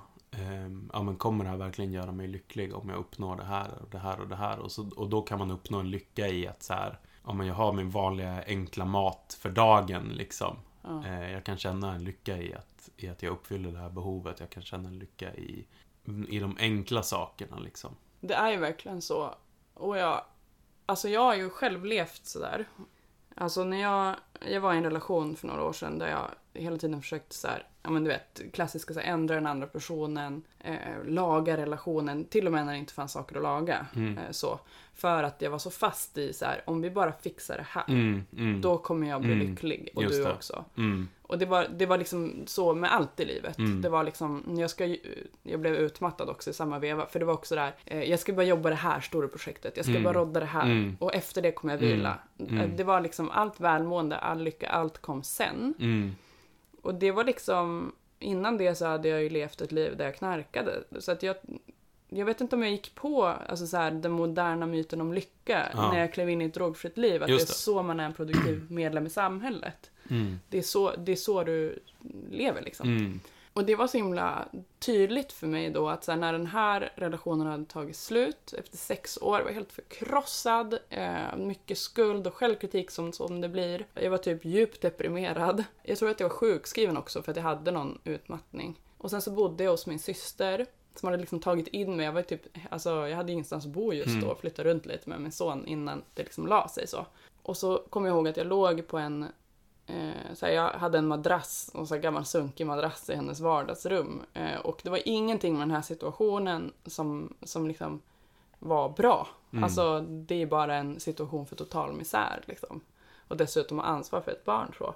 ja 0.94 1.04
men 1.04 1.16
kommer 1.16 1.44
det 1.44 1.50
här 1.50 1.58
verkligen 1.58 1.92
göra 1.92 2.12
mig 2.12 2.28
lycklig 2.28 2.76
om 2.76 2.90
jag 2.90 2.98
uppnår 2.98 3.36
det 3.36 3.44
här 3.44 3.72
och 3.82 3.90
det 3.90 3.98
här 3.98 4.20
och 4.20 4.28
det 4.28 4.36
här? 4.36 4.60
Och, 4.60 4.72
så, 4.72 4.90
och 4.96 5.10
då 5.10 5.22
kan 5.22 5.40
man 5.40 5.52
uppnå 5.52 5.80
en 5.80 5.90
lycka 5.90 6.28
i 6.28 6.48
att 6.48 6.64
så 6.64 6.74
här, 6.74 7.00
ja 7.26 7.34
men 7.34 7.48
jag 7.48 7.54
har 7.54 7.74
min 7.74 7.90
vanliga 7.90 8.44
enkla 8.48 8.86
mat 8.86 9.38
för 9.40 9.50
dagen 9.50 10.04
liksom. 10.04 10.58
Uh, 10.86 11.32
jag 11.32 11.44
kan 11.44 11.58
känna 11.58 11.94
en 11.94 12.04
lycka 12.04 12.38
i 12.38 12.54
att, 12.54 12.90
i 12.98 13.08
att 13.08 13.24
jag 13.24 13.32
uppfyller 13.32 13.72
det 13.72 13.80
här 13.80 13.90
behovet. 13.90 14.40
Jag 14.40 14.50
kan 14.50 14.64
känna 14.64 14.90
en 14.90 15.00
lycka 15.00 15.36
i, 15.36 15.66
i 16.28 16.40
de 16.40 16.58
enkla 16.60 17.04
sakerna 17.04 17.60
liksom. 17.60 17.96
Det 18.20 18.34
är 18.34 18.52
ju 18.52 18.58
verkligen 18.58 19.02
så. 19.02 19.36
Och 19.74 19.98
jag, 19.98 20.22
alltså 20.86 21.10
jag 21.10 21.22
har 21.22 21.36
ju 21.36 21.50
själv 21.50 21.86
levt 21.86 22.26
sådär. 22.26 22.68
Alltså 23.36 23.64
när 23.64 23.82
jag, 23.82 24.16
jag 24.52 24.62
var 24.62 24.74
i 24.74 24.78
en 24.78 24.84
relation 24.84 25.36
för 25.36 25.48
några 25.48 25.64
år 25.64 25.74
sedan 25.74 26.00
där 26.00 26.08
jag 26.08 26.30
hela 26.62 26.78
tiden 26.78 27.02
försökte 27.02 27.36
så 27.36 27.48
här, 27.48 27.64
ja 27.84 27.90
men 27.90 28.04
du 28.04 28.10
vet, 28.10 28.42
klassiska 28.54 28.94
så 28.94 29.00
här, 29.00 29.14
ändra 29.14 29.36
den 29.36 29.48
andra 29.48 29.68
personen, 29.68 30.44
eh, 30.60 31.06
laga 31.06 31.58
relationen, 31.58 32.26
till 32.26 32.46
och 32.46 32.54
med 32.54 32.66
när 32.66 32.74
det 32.74 32.80
inte 32.80 32.94
fanns 32.94 33.12
saker 33.12 33.36
att 33.36 33.44
laga. 33.44 33.86
Mm. 33.96 34.18
Eh, 34.18 34.32
så. 34.32 34.60
För 34.94 35.24
att 35.24 35.42
jag 35.42 35.52
var 35.52 35.60
så 35.60 35.72
fast 35.72 36.18
i 36.18 36.34
så 36.34 36.46
här, 36.46 36.62
om 36.66 36.82
vi 36.82 36.92
bara 36.92 37.12
fixar 37.12 37.58
det 37.58 37.66
här, 37.70 37.84
mm, 37.88 38.26
mm, 38.38 38.62
då 38.62 38.78
kommer 38.78 39.10
jag 39.10 39.22
bli 39.22 39.34
mm. 39.34 39.48
lycklig. 39.48 39.90
Och 39.96 40.04
du 40.04 40.24
det. 40.24 40.32
också. 40.32 40.66
Mm. 40.78 41.08
Och 41.22 41.38
det 41.38 41.46
var, 41.46 41.68
det 41.78 41.86
var 41.86 41.98
liksom 41.98 42.34
så 42.46 42.74
med 42.74 42.94
allt 42.94 43.20
i 43.20 43.26
livet. 43.26 43.58
Mm. 43.58 43.82
Det 43.82 43.90
var 43.90 44.04
liksom, 44.04 44.44
jag, 44.58 44.70
ska, 44.70 44.96
jag 45.44 45.60
blev 45.60 45.76
utmattad 45.76 46.30
också 46.30 46.50
i 46.50 46.54
samma 46.54 46.80
veva. 46.80 47.06
För 47.06 47.20
det 47.20 47.26
var 47.26 47.34
också 47.34 47.56
där, 47.56 47.76
eh, 47.86 48.04
jag 48.04 48.20
ska 48.20 48.34
bara 48.34 48.46
jobba 48.46 48.70
det 48.70 48.76
här 48.76 49.02
stora 49.02 49.28
projektet. 49.28 49.78
Jag 49.78 49.86
ska 49.86 50.00
bara 50.00 50.14
rodda 50.14 50.40
det 50.40 50.46
här. 50.46 50.96
Och 51.00 51.16
efter 51.16 51.42
det 51.42 51.52
kommer 51.52 51.74
jag 51.74 51.80
vila. 51.80 52.20
Det 52.76 52.84
var 52.84 53.02
liksom 53.02 53.30
allt 53.32 53.60
välmående, 53.60 54.18
all 54.18 54.44
lycka, 54.44 54.70
allt 54.70 54.98
kom 54.98 55.24
sen. 55.24 55.74
Och 56.90 56.96
det 56.96 57.12
var 57.12 57.24
liksom, 57.24 57.92
innan 58.20 58.58
det 58.58 58.76
så 58.76 58.86
hade 58.86 59.10
jag 59.10 59.24
ju 59.24 59.30
levt 59.30 59.62
ett 59.62 59.72
liv 59.72 59.98
där 59.98 60.06
jag 60.06 60.16
knarkade. 60.16 60.84
Så 61.00 61.12
att 61.12 61.24
jag, 61.24 61.36
jag 62.10 62.26
vet 62.26 62.42
inte 62.42 62.56
om 62.56 62.64
jag 62.64 62.72
gick 62.72 62.96
på 62.96 63.26
alltså 63.26 63.68
så 63.68 63.78
här, 63.78 63.92
den 63.92 64.12
moderna 64.12 64.66
myten 64.66 65.02
om 65.02 65.14
lycka 65.14 65.70
ja. 65.74 65.92
när 65.92 66.00
jag 66.00 66.14
klev 66.14 66.30
in 66.30 66.42
i 66.42 66.46
ett 66.46 66.54
drogfritt 66.54 66.98
liv. 66.98 67.24
Att 67.24 67.28
det. 67.28 67.36
det 67.36 67.42
är 67.42 67.46
så 67.46 67.84
man 67.84 68.00
är 68.00 68.06
en 68.06 68.14
produktiv 68.14 68.66
medlem 68.70 69.06
i 69.06 69.10
samhället. 69.10 69.92
Mm. 70.10 70.40
Det, 70.50 70.58
är 70.58 70.62
så, 70.62 70.96
det 70.96 71.12
är 71.12 71.16
så 71.16 71.44
du 71.44 71.80
lever 72.32 72.62
liksom. 72.62 72.90
Mm. 72.90 73.20
Och 73.60 73.66
det 73.66 73.76
var 73.76 73.88
så 73.88 73.98
himla 73.98 74.48
tydligt 74.80 75.32
för 75.32 75.48
mig 75.48 75.70
då 75.70 75.90
att 75.90 76.08
här, 76.08 76.16
när 76.16 76.34
den 76.34 76.46
här 76.46 76.94
relationen 76.96 77.48
hade 77.48 77.66
tagit 77.66 77.96
slut 77.96 78.54
efter 78.58 78.78
sex 78.78 79.18
år, 79.22 79.42
var 79.42 79.52
helt 79.52 79.72
förkrossad, 79.72 80.80
eh, 80.90 81.36
mycket 81.38 81.78
skuld 81.78 82.28
och 82.28 82.34
självkritik 82.34 82.92
som, 82.92 83.14
som 83.14 83.42
det 83.42 83.50
blir. 83.50 83.86
Jag 83.94 84.12
var 84.12 84.18
typ 84.18 84.46
djupt 84.46 84.82
deprimerad. 84.82 85.64
Jag 85.84 85.98
tror 85.98 86.10
att 86.10 86.20
jag 86.20 86.30
var 86.30 86.36
sjukskriven 86.36 86.98
också 86.98 87.22
för 87.22 87.32
att 87.32 87.38
jag 87.38 87.44
hade 87.44 87.72
någon 87.72 88.00
utmattning. 88.04 88.80
Och 88.98 89.10
sen 89.10 89.22
så 89.22 89.32
bodde 89.32 89.64
jag 89.64 89.72
hos 89.72 89.88
min 89.88 90.00
syster 90.00 90.66
som 90.96 91.08
hade 91.08 91.18
liksom 91.18 91.40
tagit 91.40 91.68
in 91.68 91.96
mig. 91.96 92.06
Jag 92.06 92.14
var 92.14 92.22
typ, 92.22 92.42
alltså 92.70 93.08
jag 93.08 93.18
hade 93.18 93.32
ingenstans 93.32 93.66
att 93.66 93.72
bo 93.72 93.94
just 93.94 94.22
då, 94.22 94.26
mm. 94.26 94.38
flyttade 94.38 94.70
runt 94.70 94.86
lite 94.86 95.10
med 95.10 95.22
min 95.22 95.32
son 95.32 95.66
innan 95.66 96.04
det 96.14 96.24
liksom 96.24 96.48
la 96.48 96.68
sig 96.68 96.88
så. 96.88 97.06
Och 97.42 97.58
så 97.58 97.78
kommer 97.90 98.08
jag 98.08 98.16
ihåg 98.16 98.28
att 98.28 98.38
jag 98.38 98.48
låg 98.48 98.88
på 98.88 98.98
en 98.98 99.26
Eh, 99.90 100.34
så 100.34 100.48
jag 100.48 100.70
hade 100.70 100.98
en 100.98 101.08
madrass, 101.08 101.72
en 101.76 101.88
så 101.88 101.98
gammal 101.98 102.26
sunkig 102.26 102.68
madrass 102.68 103.10
i 103.10 103.16
hennes 103.16 103.40
vardagsrum. 103.40 104.22
Eh, 104.34 104.60
och 104.60 104.82
det 104.84 104.90
var 104.90 105.02
ingenting 105.06 105.54
med 105.54 105.62
den 105.62 105.72
här 105.72 105.82
situationen 105.82 106.74
som, 106.86 107.34
som 107.42 107.68
liksom 107.68 108.02
var 108.60 108.90
bra. 108.90 109.28
Mm. 109.52 109.64
Alltså 109.64 110.00
det 110.02 110.42
är 110.42 110.46
bara 110.46 110.76
en 110.76 111.00
situation 111.00 111.46
för 111.46 111.56
total 111.56 111.94
misär 111.94 112.44
liksom. 112.46 112.82
Och 113.28 113.38
dessutom 113.38 113.78
ha 113.78 113.86
ansvar 113.86 114.22
för 114.22 114.32
ett 114.32 114.46
barn 114.46 114.74
så. 114.78 114.96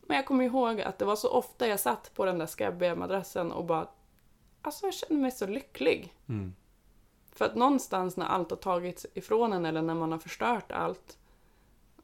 Men 0.00 0.16
jag 0.16 0.26
kommer 0.26 0.44
ihåg 0.44 0.80
att 0.80 0.98
det 0.98 1.04
var 1.04 1.16
så 1.16 1.30
ofta 1.30 1.66
jag 1.66 1.80
satt 1.80 2.10
på 2.14 2.24
den 2.24 2.38
där 2.38 2.46
skabbiga 2.46 2.94
madrassen 2.94 3.52
och 3.52 3.64
bara 3.64 3.88
Alltså 4.62 4.86
jag 4.86 4.94
kände 4.94 5.22
mig 5.22 5.30
så 5.30 5.46
lycklig. 5.46 6.14
Mm. 6.28 6.54
För 7.32 7.44
att 7.44 7.54
någonstans 7.54 8.16
när 8.16 8.26
allt 8.26 8.50
har 8.50 8.56
tagits 8.56 9.06
ifrån 9.14 9.52
en 9.52 9.66
eller 9.66 9.82
när 9.82 9.94
man 9.94 10.12
har 10.12 10.18
förstört 10.18 10.72
allt 10.72 11.18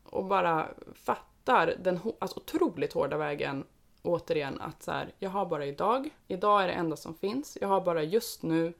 och 0.05 0.25
bara 0.25 0.69
fattat 0.95 1.36
hittar 1.47 1.75
den 1.79 2.01
alltså, 2.19 2.41
otroligt 2.41 2.93
hårda 2.93 3.17
vägen 3.17 3.65
återigen 4.03 4.61
att 4.61 4.83
så 4.83 4.91
här, 4.91 5.13
jag 5.19 5.31
har 5.31 5.47
bara 5.47 5.67
idag. 5.67 6.11
Idag 6.29 6.63
är 6.63 6.67
det 6.67 6.73
enda 6.73 6.97
som 6.97 7.15
finns. 7.15 7.59
Jag 7.61 7.69
har 7.69 7.81
bara 7.81 8.03
just 8.03 8.43
nu. 8.43 8.73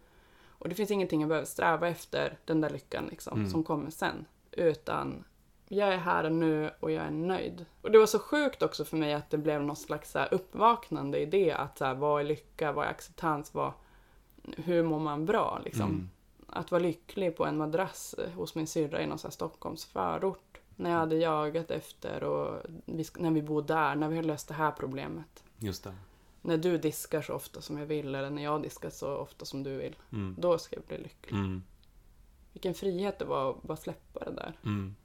Och 0.59 0.69
det 0.69 0.75
finns 0.75 0.91
ingenting 0.91 1.21
jag 1.21 1.29
behöver 1.29 1.47
sträva 1.47 1.89
efter, 1.89 2.39
den 2.45 2.61
där 2.61 2.71
lyckan 2.71 3.07
liksom, 3.11 3.39
mm. 3.39 3.51
som 3.51 3.65
kommer 3.65 3.91
sen. 3.91 4.27
Utan 4.51 5.25
jag 5.69 5.89
är 5.89 5.99
här 5.99 6.25
och 6.25 6.33
nu 6.33 6.71
och 6.81 6.91
jag 6.91 7.05
är 7.05 7.11
nöjd. 7.11 7.67
Och 7.83 7.91
det 7.91 7.99
var 7.99 8.07
så 8.07 8.19
sjukt 8.19 8.63
också 8.63 8.85
för 8.85 8.97
mig 8.97 9.15
att 9.15 9.31
det 9.31 9.39
blev 9.39 9.63
något 9.63 9.79
slags 9.79 10.11
så 10.11 10.19
här, 10.19 10.35
uppvaknande 10.35 11.19
i 11.19 11.27
det. 11.27 11.53
Att 11.53 11.79
så 11.79 11.85
här, 11.85 11.95
vad 11.95 12.21
är 12.21 12.25
lycka, 12.25 12.73
vad 12.73 12.87
är 12.87 12.91
acceptans, 12.91 13.55
vad, 13.55 13.73
hur 14.57 14.83
mår 14.83 14.99
man 14.99 15.27
bra 15.27 15.61
liksom. 15.65 15.91
Mm. 15.91 16.11
Att 16.47 16.71
vara 16.71 16.83
lycklig 16.83 17.37
på 17.37 17.47
en 17.47 17.57
madrass 17.57 18.15
hos 18.37 18.55
min 18.55 18.67
syrra 18.67 19.03
i 19.03 19.07
någon 19.07 19.19
så 19.19 19.27
här 19.27 19.33
Stockholms 19.33 19.85
förort 19.85 20.46
när 20.77 20.91
jag 20.91 20.99
hade 20.99 21.17
jagat 21.17 21.71
efter 21.71 22.25
och 22.25 22.63
vi, 22.85 23.05
när 23.19 23.31
vi 23.31 23.43
bor 23.43 23.63
där, 23.63 23.95
när 23.95 24.09
vi 24.09 24.17
har 24.17 24.23
löst 24.23 24.49
det 24.49 24.55
här 24.55 24.73
problemet. 24.73 25.45
Just 25.59 25.85
det. 25.85 25.95
När 26.43 26.57
du 26.57 26.79
diskar 26.79 27.23
så 27.23 27.35
ofta 27.35 27.61
som 27.61 27.79
jag 27.79 27.87
vill 27.87 28.15
eller 28.15 28.31
när 28.31 28.43
jag 28.43 28.63
diskar 28.63 28.91
så 28.91 29.17
ofta 29.17 29.45
som 29.45 29.63
du 29.63 29.77
vill. 29.77 29.97
Mm. 30.13 30.35
Då 30.39 30.59
ska 30.59 30.77
jag 30.77 30.85
bli 30.85 30.99
lycklig. 30.99 31.39
Mm. 31.39 31.63
Vilken 32.53 32.75
frihet 32.75 33.19
det 33.19 33.25
var 33.25 33.51
att 33.51 33.63
bara 33.63 33.77
släppa 33.77 34.25
det 34.25 34.33
där. 34.33 34.59
Mm. 34.65 34.97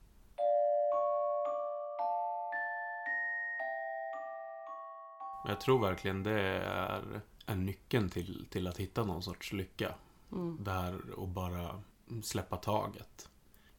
Jag 5.48 5.62
tror 5.62 5.80
verkligen 5.80 6.24
det 6.24 6.42
är, 6.66 7.22
är 7.46 7.56
nyckeln 7.56 8.10
till, 8.10 8.48
till 8.50 8.68
att 8.68 8.78
hitta 8.78 9.04
någon 9.04 9.24
sorts 9.24 9.54
lycka. 9.54 9.96
Mm. 10.32 10.66
Här 10.66 11.02
att 11.24 11.30
bara 11.30 11.84
släppa 12.24 12.58
taget. 12.58 13.30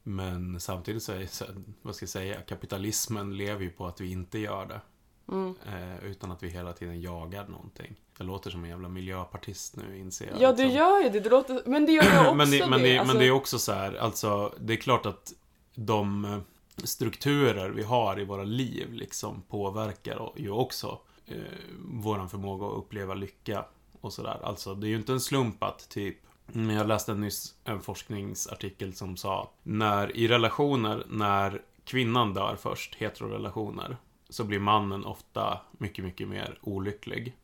Men 0.03 0.61
samtidigt 0.61 1.03
så 1.03 1.13
är 1.13 1.27
så, 1.27 1.45
vad 1.83 1.95
ska 1.95 2.03
jag 2.03 2.11
säga, 2.11 2.41
kapitalismen 2.41 3.37
lever 3.37 3.63
ju 3.63 3.71
på 3.71 3.87
att 3.87 4.01
vi 4.01 4.13
inte 4.13 4.39
gör 4.39 4.67
det. 4.67 4.81
Mm. 5.29 5.55
Eh, 5.67 6.05
utan 6.05 6.33
att 6.33 6.43
vi 6.43 6.49
hela 6.49 6.73
tiden 6.73 7.01
jagar 7.01 7.49
någonting. 7.49 7.95
Jag 8.19 8.27
låter 8.27 8.51
som 8.51 8.65
en 8.65 8.71
jävla 8.71 8.89
miljöpartist 8.89 9.77
nu, 9.77 9.99
inser 9.99 10.27
jag. 10.27 10.41
Ja, 10.41 10.49
liksom. 10.49 10.67
du 10.67 10.73
gör 10.73 11.03
ju 11.03 11.09
det. 11.09 11.21
Du 11.21 11.31
låter, 11.31 11.63
men 11.67 11.87
det 11.87 11.93
gör 11.93 12.05
jag 12.05 12.27
också 12.27 12.35
men 12.35 12.51
det. 12.51 12.67
Men 12.67 12.83
det, 12.83 12.99
alltså... 12.99 13.15
men 13.15 13.23
det 13.23 13.29
är 13.29 13.31
också 13.33 13.59
så 13.59 13.73
här, 13.73 13.95
alltså, 13.95 14.55
det 14.61 14.73
är 14.73 14.77
klart 14.77 15.07
att 15.07 15.33
de 15.75 16.43
strukturer 16.85 17.71
vi 17.71 17.83
har 17.83 18.21
i 18.21 18.25
våra 18.25 18.45
liv 18.45 18.93
liksom 18.93 19.43
påverkar 19.43 20.33
ju 20.37 20.51
också 20.51 20.99
eh, 21.27 21.37
våran 21.81 22.29
förmåga 22.29 22.67
att 22.67 22.79
uppleva 22.79 23.15
lycka 23.15 23.65
och 24.01 24.13
sådär. 24.13 24.39
Alltså, 24.43 24.75
det 24.75 24.87
är 24.87 24.89
ju 24.89 24.97
inte 24.97 25.13
en 25.13 25.21
slump 25.21 25.63
att 25.63 25.89
typ 25.89 26.19
Mm, 26.55 26.77
jag 26.77 26.89
läste 26.89 27.15
nyss 27.15 27.55
en 27.65 27.81
forskningsartikel 27.81 28.95
som 28.95 29.17
sa 29.17 29.51
när 29.63 30.17
i 30.17 30.29
relationer, 30.29 31.05
när 31.09 31.63
kvinnan 31.85 32.35
dör 32.35 32.57
först, 32.57 32.95
heterorelationer, 32.95 33.97
så 34.29 34.45
blir 34.45 34.59
mannen 34.59 35.05
ofta 35.05 35.61
mycket, 35.73 36.05
mycket 36.05 36.29
mer 36.29 36.59
olycklig. 36.63 37.37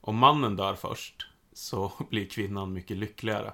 Om 0.00 0.16
mannen 0.16 0.56
dör 0.56 0.74
först 0.74 1.26
så 1.52 1.92
blir 2.10 2.28
kvinnan 2.28 2.72
mycket 2.72 2.96
lyckligare. 2.96 3.52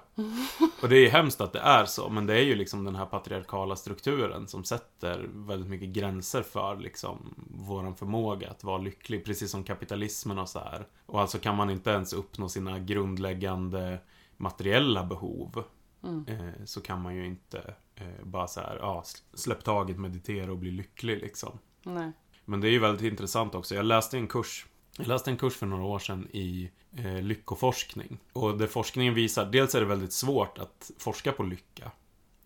Och 0.81 0.89
det 0.89 0.95
är 0.95 1.01
ju 1.01 1.09
hemskt 1.09 1.41
att 1.41 1.53
det 1.53 1.59
är 1.59 1.85
så, 1.85 2.09
men 2.09 2.25
det 2.25 2.33
är 2.33 2.43
ju 2.43 2.55
liksom 2.55 2.83
den 2.83 2.95
här 2.95 3.05
patriarkala 3.05 3.75
strukturen 3.75 4.47
som 4.47 4.63
sätter 4.63 5.29
väldigt 5.33 5.69
mycket 5.69 5.89
gränser 5.89 6.41
för 6.41 6.75
liksom 6.75 7.35
våran 7.49 7.95
förmåga 7.95 8.49
att 8.49 8.63
vara 8.63 8.77
lycklig, 8.77 9.25
precis 9.25 9.51
som 9.51 9.63
kapitalismen 9.63 10.39
och 10.39 10.49
så 10.49 10.59
här. 10.59 10.87
Och 11.05 11.21
alltså 11.21 11.39
kan 11.39 11.55
man 11.55 11.69
inte 11.69 11.89
ens 11.89 12.13
uppnå 12.13 12.49
sina 12.49 12.79
grundläggande 12.79 13.99
materiella 14.37 15.03
behov 15.03 15.63
Mm. 16.03 16.25
eh, 16.27 16.65
så 16.65 16.81
kan 16.81 17.01
man 17.01 17.15
ju 17.15 17.25
inte 17.25 17.73
eh, 17.95 18.23
bara 18.23 18.47
så 18.47 18.59
här, 18.59 18.77
ja, 18.81 19.03
släpp 19.33 19.63
taget, 19.63 19.99
meditera 19.99 20.51
och 20.51 20.57
bli 20.57 20.71
lycklig 20.71 21.21
liksom. 21.21 21.59
Nej. 21.83 22.11
Men 22.45 22.61
det 22.61 22.67
är 22.67 22.71
ju 22.71 22.79
väldigt 22.79 23.11
intressant 23.11 23.55
också. 23.55 23.75
Jag 23.75 23.85
läste 23.85 24.17
en 24.17 24.27
kurs 24.27 24.65
jag 24.97 25.07
läste 25.07 25.31
en 25.31 25.37
kurs 25.37 25.55
för 25.55 25.65
några 25.65 25.83
år 25.83 25.99
sedan 25.99 26.27
i 26.31 26.71
eh, 26.97 27.21
lyckoforskning. 27.21 28.19
Och 28.33 28.57
det 28.57 28.67
forskningen 28.67 29.13
visar, 29.13 29.45
dels 29.45 29.75
är 29.75 29.79
det 29.79 29.85
väldigt 29.85 30.13
svårt 30.13 30.57
att 30.57 30.91
forska 30.97 31.31
på 31.31 31.43
lycka. 31.43 31.91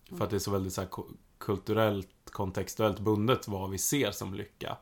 För 0.08 0.24
att 0.24 0.30
det 0.30 0.36
är 0.36 0.40
så 0.40 0.50
väldigt 0.50 0.72
så 0.72 0.80
här, 0.80 0.90
kulturellt, 1.38 2.30
kontextuellt 2.30 3.00
bundet 3.00 3.48
vad 3.48 3.70
vi 3.70 3.78
ser 3.78 4.10
som 4.10 4.34
lycka. 4.34 4.76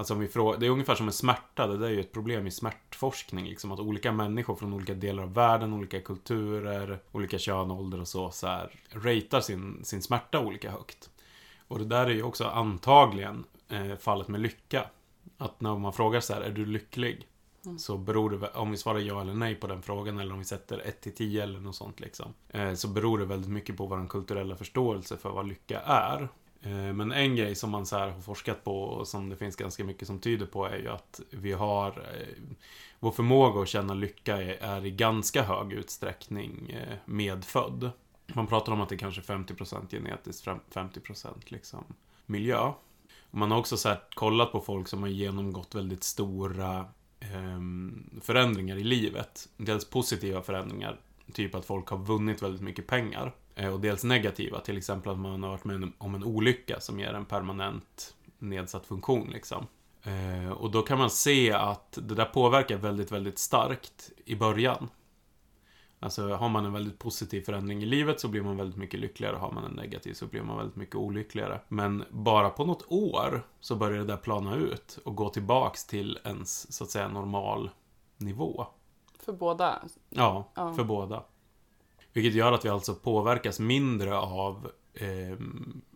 Alltså 0.00 0.14
om 0.14 0.20
vi 0.20 0.28
frågar, 0.28 0.58
det 0.58 0.66
är 0.66 0.70
ungefär 0.70 0.94
som 0.94 1.06
med 1.06 1.14
smärta, 1.14 1.66
det 1.66 1.76
där 1.76 1.86
är 1.86 1.90
ju 1.90 2.00
ett 2.00 2.12
problem 2.12 2.46
i 2.46 2.50
smärtforskning. 2.50 3.44
Liksom, 3.44 3.72
att 3.72 3.80
olika 3.80 4.12
människor 4.12 4.54
från 4.54 4.72
olika 4.72 4.94
delar 4.94 5.22
av 5.22 5.34
världen, 5.34 5.72
olika 5.72 6.00
kulturer, 6.00 6.98
olika 7.12 7.38
kön, 7.38 7.70
ålder 7.70 8.00
och 8.00 8.08
så, 8.08 8.30
så 8.30 8.46
här, 8.46 8.70
ratear 8.90 9.40
sin, 9.40 9.84
sin 9.84 10.02
smärta 10.02 10.40
olika 10.40 10.70
högt. 10.70 11.10
Och 11.68 11.78
det 11.78 11.84
där 11.84 12.06
är 12.06 12.10
ju 12.10 12.22
också 12.22 12.44
antagligen 12.44 13.44
eh, 13.68 13.96
fallet 13.96 14.28
med 14.28 14.40
lycka. 14.40 14.86
Att 15.38 15.60
när 15.60 15.78
man 15.78 15.92
frågar 15.92 16.20
så 16.20 16.34
här, 16.34 16.40
är 16.40 16.50
du 16.50 16.66
lycklig? 16.66 17.26
Mm. 17.64 17.78
Så 17.78 17.96
beror 17.96 18.30
det, 18.30 18.48
om 18.48 18.70
vi 18.70 18.76
svarar 18.76 18.98
ja 18.98 19.20
eller 19.20 19.34
nej 19.34 19.54
på 19.54 19.66
den 19.66 19.82
frågan, 19.82 20.18
eller 20.18 20.32
om 20.32 20.38
vi 20.38 20.44
sätter 20.44 20.78
1 20.78 21.00
till 21.00 21.14
10 21.14 21.42
eller 21.42 21.60
något 21.60 21.76
sånt 21.76 22.00
liksom. 22.00 22.34
Eh, 22.48 22.74
så 22.74 22.88
beror 22.88 23.18
det 23.18 23.24
väldigt 23.24 23.50
mycket 23.50 23.76
på 23.76 23.86
vår 23.86 24.08
kulturella 24.08 24.56
förståelse 24.56 25.16
för 25.16 25.30
vad 25.30 25.48
lycka 25.48 25.80
är. 25.80 26.28
Eh, 26.62 26.92
men 26.92 27.12
en 27.12 27.36
grej 27.36 27.54
som 27.54 27.70
man 27.70 27.86
så 27.86 27.98
här 27.98 28.10
har 28.10 28.20
forskat 28.20 28.64
på 28.64 28.82
och 28.82 29.08
som 29.08 29.28
det 29.28 29.36
finns 29.36 29.56
ganska 29.56 29.84
mycket 29.84 30.06
som 30.06 30.18
tyder 30.18 30.46
på 30.46 30.66
är 30.66 30.78
ju 30.78 30.88
att 30.88 31.20
vi 31.30 31.52
har 31.52 31.88
eh, 31.88 32.42
vår 32.98 33.10
förmåga 33.10 33.62
att 33.62 33.68
känna 33.68 33.94
lycka 33.94 34.42
är, 34.42 34.86
i 34.86 34.90
ganska 34.90 35.42
hög 35.42 35.72
utsträckning 35.72 36.70
eh, 36.70 36.96
medfödd. 37.04 37.90
Man 38.34 38.46
pratar 38.46 38.72
om 38.72 38.80
att 38.80 38.88
det 38.88 38.94
är 38.94 38.98
kanske 38.98 39.20
50% 39.20 39.90
genetiskt, 39.90 40.46
50% 40.46 41.28
liksom 41.44 41.84
miljö. 42.26 42.72
Man 43.30 43.50
har 43.50 43.58
också 43.58 43.76
så 43.76 43.88
här 43.88 44.00
kollat 44.14 44.52
på 44.52 44.60
folk 44.60 44.88
som 44.88 45.02
har 45.02 45.08
genomgått 45.08 45.74
väldigt 45.74 46.04
stora 46.04 46.86
ehm, 47.20 48.10
förändringar 48.22 48.76
i 48.76 48.84
livet. 48.84 49.48
Dels 49.56 49.90
positiva 49.90 50.42
förändringar, 50.42 51.00
typ 51.32 51.54
att 51.54 51.64
folk 51.64 51.88
har 51.88 51.98
vunnit 51.98 52.42
väldigt 52.42 52.62
mycket 52.62 52.86
pengar. 52.86 53.34
Eh, 53.60 53.72
och 53.74 53.80
dels 53.80 54.04
negativa, 54.04 54.60
till 54.60 54.76
exempel 54.78 55.12
att 55.12 55.18
man 55.18 55.42
har 55.42 55.50
varit 55.50 55.64
med 55.64 55.92
om 55.98 56.14
en 56.14 56.24
olycka 56.24 56.80
som 56.80 57.00
ger 57.00 57.12
en 57.14 57.24
permanent 57.24 58.14
nedsatt 58.38 58.86
funktion 58.86 59.30
liksom. 59.30 59.66
Eh, 60.02 60.52
och 60.52 60.70
då 60.70 60.82
kan 60.82 60.98
man 60.98 61.10
se 61.10 61.52
att 61.52 61.98
det 62.02 62.14
där 62.14 62.24
påverkar 62.24 62.76
väldigt, 62.76 63.12
väldigt 63.12 63.38
starkt 63.38 64.10
i 64.24 64.36
början. 64.36 64.88
Alltså 66.02 66.28
har 66.34 66.48
man 66.48 66.64
en 66.64 66.72
väldigt 66.72 66.98
positiv 66.98 67.42
förändring 67.42 67.82
i 67.82 67.86
livet 67.86 68.20
så 68.20 68.28
blir 68.28 68.42
man 68.42 68.56
väldigt 68.56 68.76
mycket 68.76 69.00
lyckligare. 69.00 69.36
Har 69.36 69.52
man 69.52 69.64
en 69.64 69.72
negativ 69.72 70.12
så 70.14 70.26
blir 70.26 70.42
man 70.42 70.56
väldigt 70.56 70.76
mycket 70.76 70.96
olyckligare. 70.96 71.60
Men 71.68 72.04
bara 72.10 72.50
på 72.50 72.64
något 72.64 72.84
år 72.88 73.46
så 73.60 73.76
börjar 73.76 73.98
det 73.98 74.04
där 74.04 74.16
plana 74.16 74.56
ut 74.56 74.98
och 75.04 75.14
gå 75.16 75.28
tillbaks 75.28 75.86
till 75.86 76.18
ens, 76.24 76.72
så 76.72 76.84
att 76.84 76.90
säga, 76.90 77.08
normal 77.08 77.70
nivå. 78.16 78.66
För 79.18 79.32
båda. 79.32 79.82
Ja, 80.08 80.48
Ja. 80.54 80.74
för 80.74 80.84
båda. 80.84 81.22
Vilket 82.12 82.34
gör 82.34 82.52
att 82.52 82.64
vi 82.64 82.68
alltså 82.68 82.94
påverkas 82.94 83.60
mindre 83.60 84.18
av 84.18 84.70
eh, 84.94 85.38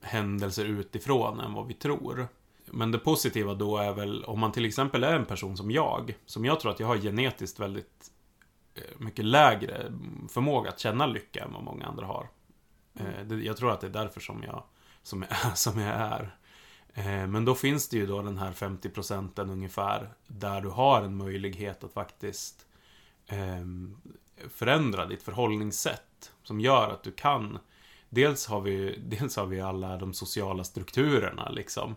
händelser 0.03 0.65
utifrån 0.65 1.41
än 1.41 1.55
vad 1.55 1.67
vi 1.67 1.75
tror. 1.75 2.29
Men 2.67 2.93
det 2.93 2.99
positiva 2.99 3.55
då 3.55 3.77
är 3.77 3.93
väl 3.93 4.25
om 4.25 4.41
man 4.41 4.53
till 4.53 4.65
exempel 4.65 5.05
är 5.05 5.15
en 5.15 5.25
person 5.25 5.57
som 5.57 5.71
jag, 5.71 6.19
som 6.27 6.45
jag 6.45 6.61
tror 6.61 6.73
att 6.73 6.81
jag 6.81 6.87
har 6.87 6.97
genetiskt 6.97 7.61
väldigt 7.61 8.11
eh, 8.75 8.83
mycket 8.99 9.25
lägre 9.25 9.93
förmåga 10.29 10.71
att 10.71 10.81
känna 10.81 11.07
lycka 11.07 11.45
än 11.45 11.53
vad 11.53 11.63
många 11.63 11.87
andra 11.87 12.07
har. 12.07 12.29
Eh, 12.95 13.39
jag 13.39 13.57
tror 13.57 13.71
att 13.71 13.81
det 13.81 13.87
är 13.87 13.91
därför 13.91 14.21
som 14.21 14.43
jag, 14.43 14.63
som 15.03 15.23
jag 15.23 15.31
är 15.31 15.51
som 15.55 15.81
jag 15.81 15.95
är. 15.95 16.37
Eh, 16.95 17.27
men 17.27 17.45
då 17.45 17.55
finns 17.55 17.89
det 17.89 17.97
ju 17.97 18.07
då 18.07 18.23
den 18.23 18.39
här 18.39 18.53
50 18.53 18.89
procenten 18.89 19.51
ungefär, 19.51 20.15
där 20.27 20.61
du 20.61 20.69
har 20.69 21.03
en 21.03 21.17
möjlighet 21.17 21.85
att 21.85 21.93
faktiskt 21.93 22.67
förändra 24.49 25.07
ditt 25.07 25.23
förhållningssätt. 25.23 26.33
Som 26.43 26.61
gör 26.61 26.91
att 26.91 27.03
du 27.03 27.11
kan 27.11 27.59
Dels 28.15 28.47
har 28.47 28.61
vi, 28.61 28.99
dels 29.05 29.37
har 29.37 29.47
vi 29.47 29.61
alla 29.61 29.97
de 29.97 30.15
sociala 30.15 30.65
strukturerna 30.65 31.49
liksom. 31.51 31.97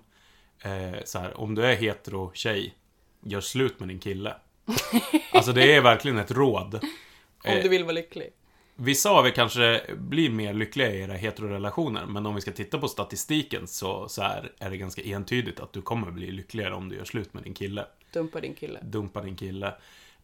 Eh, 0.63 1.03
så 1.05 1.19
här, 1.19 1.39
om 1.39 1.55
du 1.55 1.65
är 1.65 1.75
hetero 1.75 2.31
tjej, 2.33 2.75
gör 3.23 3.41
slut 3.41 3.79
med 3.79 3.89
din 3.89 3.99
kille. 3.99 4.35
Alltså 5.33 5.53
det 5.53 5.75
är 5.75 5.81
verkligen 5.81 6.17
ett 6.17 6.31
råd. 6.31 6.79
Om 7.43 7.51
Eh, 7.51 7.63
du 7.63 7.69
vill 7.69 7.83
vara 7.83 7.93
lycklig. 7.93 8.29
Vissa 8.75 9.09
av 9.09 9.27
er 9.27 9.31
kanske 9.31 9.81
blir 9.97 10.29
mer 10.29 10.53
lyckliga 10.53 10.91
i 10.91 11.01
era 11.01 11.13
heterorelationer, 11.13 12.05
men 12.05 12.25
om 12.25 12.35
vi 12.35 12.41
ska 12.41 12.51
titta 12.51 12.77
på 12.77 12.87
statistiken 12.87 13.67
så, 13.67 14.09
så 14.09 14.21
är, 14.21 14.51
är 14.59 14.69
det 14.69 14.77
ganska 14.77 15.01
entydigt 15.01 15.59
att 15.59 15.73
du 15.73 15.81
kommer 15.81 16.11
bli 16.11 16.31
lyckligare 16.31 16.73
om 16.73 16.89
du 16.89 16.95
gör 16.95 17.05
slut 17.05 17.33
med 17.33 17.43
din 17.43 17.53
kille. 17.53 17.85
Dumpa 18.13 18.39
din 18.39 18.53
kille. 18.53 18.79
Dumpa 18.83 19.21
din 19.21 19.35
kille. 19.35 19.73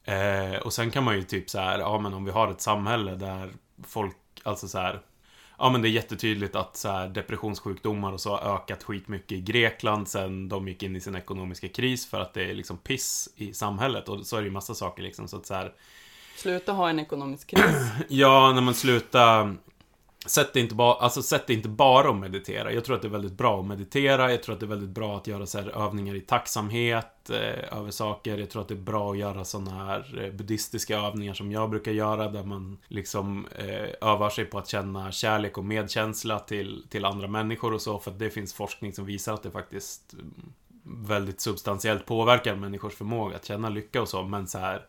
Eh, 0.03 0.55
och 0.55 0.73
sen 0.73 0.91
kan 0.91 1.03
man 1.03 1.15
ju 1.15 1.23
typ 1.23 1.49
så 1.49 1.59
här, 1.59 1.79
ja 1.79 1.99
men 1.99 2.13
om 2.13 2.25
vi 2.25 2.31
har 2.31 2.51
ett 2.51 2.61
samhälle 2.61 3.15
där 3.15 3.51
folk, 3.87 4.17
alltså 4.43 4.67
så 4.67 4.77
här, 4.77 5.01
ja 5.57 5.69
men 5.69 5.81
det 5.81 5.87
är 5.87 5.91
jättetydligt 5.91 6.55
att 6.55 6.77
så 6.77 6.89
här, 6.89 7.07
depressionssjukdomar 7.07 8.11
och 8.11 8.21
så 8.21 8.35
har 8.35 8.55
ökat 8.55 8.83
skitmycket 8.83 9.31
i 9.31 9.41
Grekland 9.41 10.07
sen 10.07 10.49
de 10.49 10.67
gick 10.67 10.83
in 10.83 10.95
i 10.95 11.01
sin 11.01 11.15
ekonomiska 11.15 11.67
kris 11.67 12.09
för 12.09 12.19
att 12.19 12.33
det 12.33 12.43
är 12.43 12.53
liksom 12.53 12.77
piss 12.77 13.29
i 13.35 13.53
samhället 13.53 14.09
och 14.09 14.25
så 14.25 14.37
är 14.37 14.41
det 14.41 14.47
ju 14.47 14.53
massa 14.53 14.75
saker 14.75 15.03
liksom 15.03 15.27
så 15.27 15.37
att 15.37 15.45
så 15.45 15.53
här, 15.53 15.73
Sluta 16.37 16.71
ha 16.71 16.89
en 16.89 16.99
ekonomisk 16.99 17.47
kris. 17.47 17.65
Ja, 18.07 18.51
när 18.53 18.61
man 18.61 18.73
slutar 18.73 19.55
Sätt 20.25 20.53
det 20.53 20.59
inte, 20.59 20.75
ba, 20.75 20.93
alltså, 20.93 21.21
sätt 21.21 21.47
det 21.47 21.53
inte 21.53 21.69
bara 21.69 22.09
att 22.09 22.15
meditera. 22.15 22.71
Jag 22.73 22.86
tror 22.86 22.95
att 22.95 23.01
det 23.01 23.07
är 23.07 23.09
väldigt 23.09 23.38
bra 23.38 23.59
att 23.59 23.65
meditera. 23.65 24.31
Jag 24.31 24.43
tror 24.43 24.53
att 24.53 24.59
det 24.59 24.65
är 24.65 24.67
väldigt 24.67 24.89
bra 24.89 25.17
att 25.17 25.27
göra 25.27 25.45
så 25.45 25.59
här 25.59 25.86
övningar 25.86 26.15
i 26.15 26.21
tacksamhet 26.21 27.29
eh, 27.29 27.77
över 27.79 27.91
saker. 27.91 28.38
Jag 28.38 28.49
tror 28.49 28.62
att 28.62 28.67
det 28.67 28.73
är 28.73 28.75
bra 28.75 29.12
att 29.12 29.17
göra 29.17 29.45
sådana 29.45 29.86
här 29.86 30.23
eh, 30.23 30.33
buddhistiska 30.33 30.99
övningar 30.99 31.33
som 31.33 31.51
jag 31.51 31.69
brukar 31.69 31.91
göra. 31.91 32.29
Där 32.29 32.43
man 32.43 32.77
liksom 32.88 33.47
eh, 33.55 34.09
övar 34.09 34.29
sig 34.29 34.45
på 34.45 34.57
att 34.57 34.67
känna 34.67 35.12
kärlek 35.12 35.57
och 35.57 35.65
medkänsla 35.65 36.39
till, 36.39 36.86
till 36.89 37.05
andra 37.05 37.27
människor 37.27 37.73
och 37.73 37.81
så. 37.81 37.99
För 37.99 38.12
att 38.12 38.19
det 38.19 38.29
finns 38.29 38.53
forskning 38.53 38.93
som 38.93 39.05
visar 39.05 39.33
att 39.33 39.43
det 39.43 39.51
faktiskt 39.51 40.13
mm, 40.13 40.53
väldigt 41.07 41.41
substantiellt 41.41 42.05
påverkar 42.05 42.55
människors 42.55 42.93
förmåga 42.93 43.36
att 43.36 43.45
känna 43.45 43.69
lycka 43.69 44.01
och 44.01 44.09
så. 44.09 44.23
Men 44.23 44.47
så 44.47 44.57
här 44.57 44.86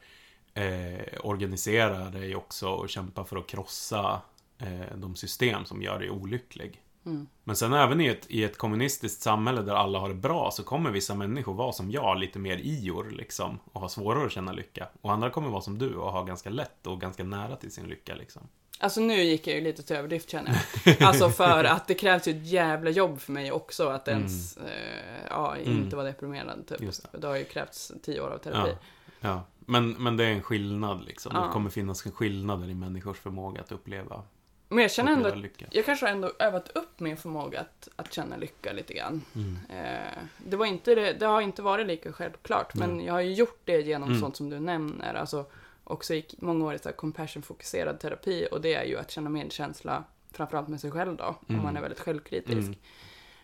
eh, 0.55 1.21
organisera 1.21 1.99
dig 1.99 2.37
också 2.37 2.69
och 2.69 2.89
kämpa 2.89 3.25
för 3.25 3.37
att 3.37 3.47
krossa 3.47 4.21
eh, 4.59 4.97
de 4.97 5.17
system 5.17 5.65
som 5.65 5.83
gör 5.83 5.99
dig 5.99 6.11
olycklig. 6.11 6.81
Mm. 7.07 7.27
Men 7.45 7.57
sen 7.57 7.73
även 7.73 8.01
i 8.01 8.07
ett, 8.07 8.27
i 8.31 8.45
ett 8.45 8.59
kommunistiskt 8.59 9.23
samhälle 9.23 9.63
där 9.63 9.75
alla 9.75 9.99
har 9.99 10.09
det 10.09 10.15
bra 10.15 10.51
så 10.51 10.63
kommer 10.63 10.91
vissa 10.91 11.15
människor 11.15 11.55
vara 11.55 11.73
som 11.73 11.91
jag, 11.91 12.19
lite 12.19 12.39
mer 12.39 12.61
ior 12.63 13.11
liksom. 13.11 13.59
Och 13.73 13.81
ha 13.81 13.89
svårare 13.89 14.27
att 14.27 14.33
känna 14.33 14.53
lycka. 14.53 14.89
Och 15.01 15.13
andra 15.13 15.31
kommer 15.31 15.49
vara 15.49 15.61
som 15.61 15.79
du 15.79 15.95
och 15.95 16.13
ha 16.13 16.23
ganska 16.23 16.51
lätt 16.51 16.87
och 16.87 17.01
ganska 17.01 17.25
nära 17.25 17.57
till 17.57 17.73
sin 17.73 17.89
lycka 17.89 18.15
liksom. 18.15 18.43
Alltså 18.79 19.01
nu 19.01 19.15
gick 19.23 19.47
jag 19.47 19.57
ju 19.57 19.61
lite 19.65 19.83
till 19.83 19.97
överdrift 19.97 20.31
känner 20.31 20.63
jag. 20.85 21.03
Alltså 21.09 21.31
för 21.31 21.65
att 21.65 21.89
det 21.89 21.95
krävs 21.95 22.29
ju 22.29 22.33
ett 22.33 22.47
jävla 22.47 22.91
jobb 22.91 23.21
för 23.21 23.33
mig 23.33 23.53
också 23.53 23.89
att 23.89 24.09
ens, 24.09 24.57
eh, 24.57 25.27
ja, 25.31 25.57
inte 25.57 25.71
Mm. 25.71 25.91
vara 25.91 26.05
deprimerad 26.07 26.67
typ. 26.67 26.81
Just 26.81 27.13
det. 27.13 27.19
Det 27.19 27.27
har 27.27 27.37
ju 27.37 27.45
krävts 27.45 27.93
tio 28.03 28.21
år 28.21 28.31
av 28.31 28.39
terapi. 28.39 28.71
Ja. 28.71 28.77
Ja. 29.21 29.43
Men, 29.59 29.91
men 29.91 30.17
det 30.17 30.25
är 30.25 30.31
en 30.31 30.43
skillnad 30.43 31.05
liksom. 31.05 31.33
Ja. 31.35 31.41
Det 31.47 31.53
kommer 31.53 31.71
finnas 31.71 32.03
skillnader 32.03 32.71
i 32.71 32.75
människors 32.75 33.19
förmåga 33.19 33.61
att 33.61 33.73
uppleva, 33.73 34.23
Men 34.69 34.79
jag 34.79 34.91
känner 34.91 35.13
ändå, 35.13 35.35
lycka. 35.35 35.67
jag 35.71 35.85
kanske 35.87 36.07
har 36.07 36.13
ändå 36.13 36.33
övat 36.39 36.69
upp 36.69 37.01
min 37.01 37.17
förmåga 37.17 37.61
att, 37.61 37.89
att 37.97 38.13
känna 38.13 38.37
lycka 38.37 38.73
lite 38.73 38.95
grann. 38.95 39.23
Mm. 39.35 39.59
Eh, 39.69 40.19
det, 40.39 40.57
var 40.57 40.67
inte 40.67 40.95
det, 40.95 41.13
det 41.13 41.27
har 41.27 41.41
inte 41.41 41.63
varit 41.63 41.87
lika 41.87 42.13
självklart, 42.13 42.75
men 42.75 42.91
Mm. 42.91 43.05
jag 43.07 43.13
har 43.15 43.21
ju 43.21 43.33
gjort 43.33 43.61
det 43.65 43.81
genom 43.81 44.09
Mm. 44.09 44.21
sånt 44.21 44.37
som 44.37 44.51
du 44.51 44.61
nämner. 44.61 45.15
Alltså, 45.15 45.45
också 45.85 46.15
gick 46.15 46.35
många 46.41 46.65
år 46.65 46.75
i 46.75 46.79
compassion-fokuserad 46.79 47.99
terapi 48.01 48.49
och 48.53 48.61
det 48.61 48.75
är 48.75 48.85
ju 48.85 48.99
att 48.99 49.11
känna 49.11 49.31
medkänsla, 49.31 50.05
framförallt 50.33 50.69
med 50.69 50.81
sig 50.81 50.91
själv 50.91 51.17
då, 51.17 51.25
om 51.25 51.37
Mm. 51.49 51.63
man 51.63 51.77
är 51.77 51.81
väldigt 51.81 52.01
självkritisk. 52.01 52.59
Mm. 52.69 52.75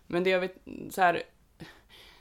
Men 0.06 0.24
det 0.24 0.30
jag 0.30 0.40
vet, 0.40 0.56
så 0.90 1.00
här, 1.00 1.22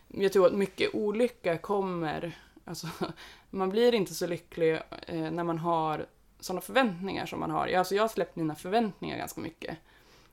jag 0.07 0.33
tror 0.33 0.47
att 0.47 0.53
mycket 0.53 0.95
olycka 0.95 1.57
kommer, 1.57 2.38
alltså, 2.65 2.88
man 3.49 3.69
blir 3.69 3.93
inte 3.95 4.13
så 4.13 4.27
lycklig 4.27 4.73
eh, 5.07 5.31
när 5.31 5.43
man 5.43 5.57
har 5.57 6.05
sådana 6.39 6.62
förväntningar 6.62 7.25
som 7.25 7.39
man 7.39 7.52
har. 7.52 7.67
Alltså 7.67 7.95
jag 7.95 8.04
har 8.04 8.08
släppt 8.08 8.36
mina 8.36 8.56
förväntningar 8.56 9.17
ganska 9.17 9.41
mycket. 9.41 9.78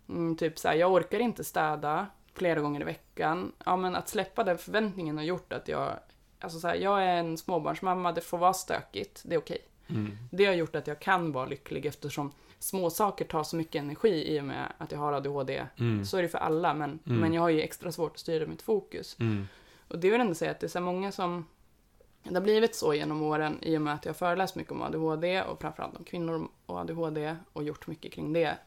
Mm, 0.09 0.37
typ 0.37 0.59
så 0.59 0.69
här, 0.69 0.75
jag 0.75 0.93
orkar 0.93 1.19
inte 1.19 1.45
städa 1.45 2.07
flera 2.35 2.61
gånger 2.61 2.81
i 2.81 2.85
veckan. 2.85 3.53
Ja, 3.65 3.77
men 3.77 3.97
att 3.97 4.09
släppa 4.09 4.45
den 4.45 4.59
förväntningen 4.59 5.17
har 5.17 5.25
gjort 5.25 5.53
att 5.53 5.69
jag, 5.69 5.93
alltså 6.41 6.59
så 6.61 6.69
här, 6.69 6.75
jag 6.75 7.03
är 7.03 7.17
en 7.17 7.39
småbarnsmamma, 7.39 8.13
det 8.13 8.21
får 8.21 8.39
vara 8.39 8.53
stökigt, 8.53 9.23
det 9.25 9.35
är 9.35 9.39
okej. 9.39 9.59
Mm. 9.89 10.17
Det 10.31 10.45
har 10.45 10.55
gjort 10.55 10.77
att 10.77 10.87
jag 10.87 11.01
kan 11.01 11.33
vara 11.33 11.47
lycklig 11.47 11.87
eftersom 11.87 12.33
små 12.59 12.91
saker 12.91 13.25
tar 13.25 13.43
så 13.45 13.57
mycket 13.57 13.83
energi 13.83 14.35
i 14.37 14.41
och 14.41 14.45
med 14.45 14.73
att 14.79 14.93
jag 14.93 14.99
har 14.99 15.13
ADHD. 15.13 15.67
Mm. 15.79 16.05
Så 16.05 16.17
är 16.17 16.23
det 16.23 16.29
för 16.29 16.39
alla, 16.39 16.75
men, 16.75 16.99
Mm. 17.07 17.21
men 17.21 17.33
jag 17.35 17.43
har 17.43 17.49
ju 17.49 17.61
extra 17.61 17.93
svårt 17.93 18.13
att 18.13 18.19
styra 18.19 18.47
mitt 18.47 18.63
fokus. 18.63 19.17
Mm. 19.21 19.49
Och 19.89 19.99
det 19.99 20.11
vill 20.11 20.21
ändå 20.21 20.35
säga 20.35 20.51
att 20.51 20.61
det 20.61 20.67
är 20.67 20.69
så 20.69 20.81
många 20.81 21.13
som 21.13 21.47
det 22.29 22.35
har 22.35 22.41
blivit 22.41 22.75
så 22.75 22.95
genom 22.95 23.23
åren 23.23 23.59
i 23.63 23.77
och 23.77 23.83
med 23.83 23.95
att 23.95 24.05
jag 24.05 24.13
har 24.13 24.17
föreläst 24.17 24.55
mycket 24.57 24.73
om 24.73 24.83
ADHD 24.83 25.43
och 25.43 25.61
framförallt 25.61 25.97
om 25.97 26.05
kvinnor 26.05 26.49
och 26.67 26.79
ADHD 26.79 27.37
och 27.53 27.63
gjort 27.63 27.87
mycket 27.87 28.13
kring 28.13 28.33
det. 28.33 28.59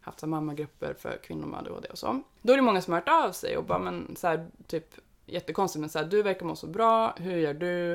Haft 0.00 0.20
så 0.20 0.26
mammagrupper 0.26 0.94
för 0.98 1.18
kvinnor 1.22 1.46
med 1.46 1.58
ADHD 1.58 1.88
och 1.88 1.98
så. 1.98 2.22
Då 2.42 2.52
är 2.52 2.56
det 2.56 2.62
många 2.62 2.80
som 2.80 2.92
har 2.92 3.00
hört 3.00 3.26
av 3.26 3.32
sig 3.32 3.56
och 3.56 3.64
bara 3.64 3.78
men 3.78 4.16
så 4.16 4.26
här, 4.26 4.46
typ 4.66 4.94
jättekonstigt 5.26 5.80
men 5.80 5.90
så 5.90 5.98
här, 5.98 6.06
du 6.06 6.22
verkar 6.22 6.46
må 6.46 6.56
så 6.56 6.66
bra, 6.66 7.14
hur 7.16 7.36
gör 7.36 7.54
du? 7.54 7.94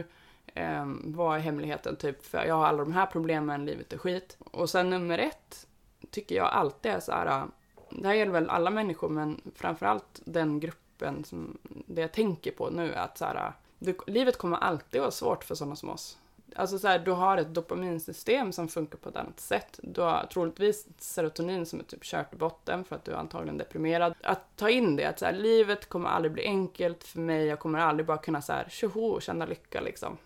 Eh, 0.54 0.86
vad 1.04 1.36
är 1.36 1.40
hemligheten? 1.40 1.96
Typ, 1.96 2.26
för 2.26 2.46
jag 2.46 2.56
har 2.56 2.66
alla 2.66 2.78
de 2.78 2.94
här 2.94 3.06
problemen, 3.06 3.66
livet 3.66 3.94
är 3.94 3.98
skit. 3.98 4.38
Och 4.40 4.70
sen 4.70 4.90
nummer 4.90 5.18
ett 5.18 5.68
tycker 6.10 6.36
jag 6.36 6.48
alltid 6.48 6.92
är 6.92 7.00
så 7.00 7.12
här, 7.12 7.44
det 7.90 8.08
här 8.08 8.16
gäller 8.16 8.32
väl 8.32 8.50
alla 8.50 8.70
människor 8.70 9.10
men 9.10 9.42
framförallt 9.56 10.22
den 10.26 10.60
gruppen 10.60 11.24
som 11.24 11.58
det 11.64 12.02
jag 12.02 12.12
tänker 12.12 12.52
på 12.52 12.70
nu 12.70 12.94
är 12.94 13.00
att 13.00 13.18
så 13.18 13.26
här, 13.26 13.54
det, 13.82 13.98
livet 14.08 14.38
kommer 14.38 14.58
alltid 14.58 15.02
vara 15.02 15.12
svårt 15.12 15.44
för 15.44 15.56
sådana 15.56 15.76
som 15.76 15.90
oss. 15.90 16.18
Alltså 16.56 16.80
så 16.80 16.88
här, 16.88 17.00
du 17.00 17.12
har 17.12 17.38
ett 17.38 17.54
dopaminsystem 17.54 18.52
som 18.52 18.68
funkar 18.68 18.98
på 18.98 19.10
ett 19.10 19.16
annat 19.16 19.40
sätt. 19.40 19.80
Du 19.84 20.02
har 20.02 20.28
troligtvis 20.34 20.88
serotonin 20.98 21.66
som 21.66 21.80
är 21.80 21.84
typ 21.84 22.04
kört 22.04 22.34
i 22.34 22.36
botten 22.36 22.84
för 22.84 22.96
att 22.96 23.06
du 23.06 23.12
är 23.12 23.16
antagligen 23.16 23.58
deprimerad. 23.58 24.14
Att 24.24 24.58
ta 24.58 24.70
in 24.70 24.96
det, 24.96 25.06
att 25.06 25.20
så 25.20 25.26
här, 25.26 25.34
livet 25.34 25.90
kommer 25.90 26.10
aldrig 26.10 26.32
bli 26.32 26.44
enkelt 26.44 27.04
för 27.04 27.20
mig. 27.20 27.46
Jag 27.46 27.60
kommer 27.60 27.80
aldrig 27.80 28.06
bara 28.08 28.18
kunna 28.18 28.42
så 28.42 28.54
här, 28.54 28.68
tjoho, 28.70 29.20
känna 29.20 29.46
lycka 29.46 29.82
liksom. 29.82 30.18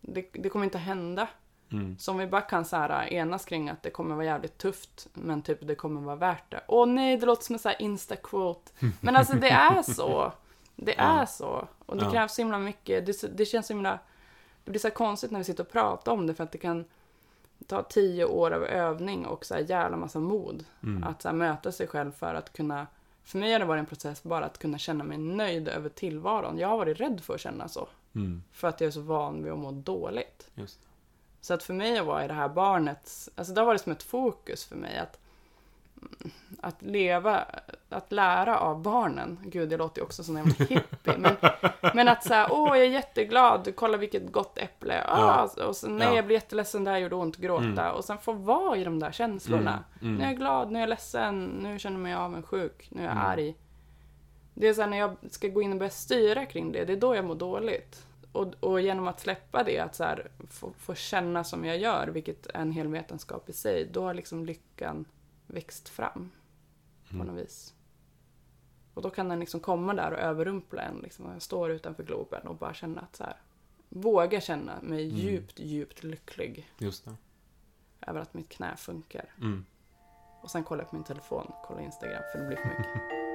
Det, 0.00 0.28
det 0.32 0.48
kommer 0.48 0.64
inte 0.64 0.78
hända. 0.78 1.28
Mm. 1.72 1.98
Så 1.98 2.12
om 2.12 2.18
vi 2.18 2.26
bara 2.26 2.40
kan 2.40 2.64
så 2.64 2.76
här 2.76 3.12
enas 3.12 3.44
kring 3.44 3.68
att 3.68 3.82
det 3.82 3.90
kommer 3.90 4.14
vara 4.14 4.24
jävligt 4.24 4.58
tufft, 4.58 5.08
men 5.12 5.42
typ 5.42 5.58
det 5.66 5.74
kommer 5.74 6.00
vara 6.00 6.16
värt 6.16 6.50
det. 6.50 6.60
Åh 6.68 6.86
nej, 6.86 7.16
det 7.16 7.26
låter 7.26 7.44
som 7.44 7.54
en 7.54 7.58
så 7.58 7.68
här 7.68 7.82
insta-quote. 7.82 8.72
Men 9.00 9.16
alltså 9.16 9.34
det 9.34 9.50
är 9.50 9.82
så. 9.82 10.32
Det 10.76 10.94
Ja. 10.98 11.20
är 11.22 11.26
så. 11.26 11.68
Och 11.86 11.96
det 11.96 12.04
Ja. 12.04 12.10
krävs 12.10 12.34
så 12.34 12.40
himla 12.42 12.58
mycket. 12.58 13.06
Det, 13.06 13.36
det 13.36 13.44
känns 13.44 13.66
så 13.66 13.72
himla... 13.72 13.98
Det 14.64 14.70
blir 14.70 14.80
så 14.80 14.90
konstigt 14.90 15.30
när 15.30 15.38
vi 15.38 15.44
sitter 15.44 15.62
och 15.62 15.70
pratar 15.72 16.12
om 16.12 16.26
det 16.26 16.34
för 16.34 16.44
att 16.44 16.52
det 16.52 16.58
kan 16.58 16.84
ta 17.66 17.82
tio 17.82 18.24
år 18.24 18.50
av 18.50 18.64
övning 18.64 19.26
och 19.26 19.44
så 19.44 19.54
här 19.54 19.60
jävla 19.60 19.96
massa 19.96 20.18
mod. 20.20 20.64
Mm. 20.82 21.04
Att 21.04 21.22
så 21.22 21.32
möta 21.32 21.72
sig 21.72 21.86
själv 21.86 22.12
för 22.12 22.34
att 22.34 22.52
kunna... 22.52 22.86
För 23.24 23.38
mig 23.38 23.52
har 23.52 23.58
det 23.58 23.64
varit 23.64 23.80
en 23.80 23.86
process 23.86 24.22
bara 24.22 24.44
att 24.44 24.58
kunna 24.58 24.78
känna 24.78 25.04
mig 25.04 25.18
nöjd 25.18 25.68
över 25.68 25.88
tillvaron. 25.88 26.58
Jag 26.58 26.68
har 26.68 26.76
varit 26.76 27.00
rädd 27.00 27.20
för 27.20 27.34
att 27.34 27.40
känna 27.40 27.68
så. 27.68 27.88
Mm. 28.14 28.42
För 28.52 28.68
att 28.68 28.80
jag 28.80 28.88
är 28.88 28.92
så 28.92 29.00
van 29.00 29.42
vid 29.42 29.52
att 29.52 29.58
må 29.58 29.70
dåligt. 29.72 30.50
Så 31.40 31.54
att 31.54 31.62
för 31.62 31.74
mig 31.74 31.98
att 31.98 32.06
vara 32.06 32.24
i 32.24 32.28
det 32.28 32.34
här 32.34 32.48
barnets, 32.48 33.30
alltså 33.34 33.54
det 33.54 33.60
har 33.60 33.66
varit 33.66 33.80
som 33.80 33.92
ett 33.92 34.02
fokus 34.02 34.64
för 34.64 34.76
mig 34.76 34.98
att, 34.98 35.18
att 36.60 36.82
leva, 36.82 37.44
att 37.88 38.12
lära 38.12 38.58
av 38.58 38.82
barnen. 38.82 39.38
Gud, 39.44 39.68
det 39.68 39.76
låter 39.76 40.00
ju 40.00 40.04
också 40.04 40.24
som 40.24 40.36
en 40.36 40.46
jävla 40.46 40.64
hippie. 40.64 41.14
Men, 41.18 41.36
men 41.94 42.08
att 42.08 42.24
säga, 42.24 42.48
åh 42.50 42.68
jag 42.68 42.86
är 42.86 42.90
jätteglad, 42.90 43.72
kolla 43.76 43.96
vilket 43.96 44.32
gott 44.32 44.58
äpple. 44.58 45.04
Ah, 45.08 45.48
och 45.68 45.76
så, 45.76 45.88
nej 45.88 46.08
Ja. 46.08 46.16
jag 46.16 46.26
blir 46.26 46.36
jätteledsen, 46.36 46.84
det 46.84 46.90
här 46.90 46.98
gjorde 46.98 47.14
ont, 47.14 47.36
gråta. 47.36 47.64
Mm. 47.84 47.92
Och 47.96 48.04
sen 48.04 48.18
få 48.18 48.32
vara 48.32 48.76
i 48.76 48.84
de 48.84 48.98
där 48.98 49.12
känslorna. 49.12 49.84
Mm. 50.02 50.14
Nu 50.14 50.22
är 50.24 50.28
jag 50.28 50.36
glad, 50.36 50.70
nu 50.70 50.78
är 50.78 50.80
jag 50.82 50.88
ledsen, 50.88 51.44
nu 51.44 51.78
känner 51.78 51.96
jag 51.96 52.02
mig 52.02 52.14
avundsjuk, 52.14 52.88
nu 52.90 53.00
är 53.00 53.04
jag 53.06 53.12
Mm. 53.16 53.26
arg. 53.26 53.54
Det 54.54 54.68
är 54.68 54.74
så 54.74 54.80
här, 54.82 54.88
när 54.88 54.98
jag 54.98 55.16
ska 55.30 55.48
gå 55.48 55.62
in 55.62 55.72
och 55.72 55.78
börja 55.78 55.90
styra 55.90 56.46
kring 56.46 56.72
det, 56.72 56.84
det 56.84 56.92
är 56.92 56.96
då 56.96 57.16
jag 57.16 57.24
mår 57.24 57.34
dåligt. 57.34 58.06
Och, 58.32 58.54
och 58.60 58.80
genom 58.80 59.08
att 59.08 59.20
släppa 59.20 59.62
det, 59.62 59.78
att 59.78 59.94
så 59.94 60.04
här, 60.04 60.26
få, 60.50 60.72
få 60.78 60.94
känna 60.94 61.44
som 61.44 61.64
jag 61.64 61.78
gör, 61.78 62.06
vilket 62.06 62.46
är 62.46 62.60
en 62.60 62.72
hel 62.72 62.88
vetenskap 62.88 63.48
i 63.48 63.52
sig, 63.52 63.88
då 63.92 64.02
har 64.02 64.14
liksom 64.14 64.46
lyckan 64.46 65.04
växt 65.46 65.88
fram 65.88 66.30
på 67.08 67.14
Mm. 67.14 67.26
något 67.26 67.44
vis. 67.44 67.74
Och 68.94 69.02
då 69.02 69.10
kan 69.10 69.28
den 69.28 69.40
liksom 69.40 69.60
komma 69.60 69.94
där 69.94 70.12
och 70.12 70.18
överrumpla 70.18 70.82
en. 70.82 70.96
Liksom, 70.98 71.26
och 71.26 71.34
jag 71.34 71.42
står 71.42 71.70
utanför 71.70 72.02
Globen 72.02 72.46
och 72.46 72.56
bara 72.56 72.74
känna 72.74 73.00
att 73.00 73.16
så 73.16 73.24
här, 73.24 73.36
våga 73.88 74.40
känna 74.40 74.80
mig 74.82 75.04
Mm. 75.04 75.16
djupt, 75.16 75.58
djupt 75.60 76.02
lycklig 76.04 76.70
Just 76.78 77.04
det. 77.04 77.14
över 78.06 78.20
att 78.20 78.34
mitt 78.34 78.48
knä 78.48 78.76
funkar. 78.76 79.34
Mm. 79.40 79.64
Och 80.42 80.50
sen 80.50 80.64
kollar 80.64 80.82
jag 80.82 80.90
på 80.90 80.96
min 80.96 81.04
telefon, 81.04 81.52
kollar 81.64 81.80
Instagram, 81.80 82.22
för 82.32 82.38
det 82.40 82.46
blir 82.46 82.56
för 82.56 82.68
mycket. 82.68 83.16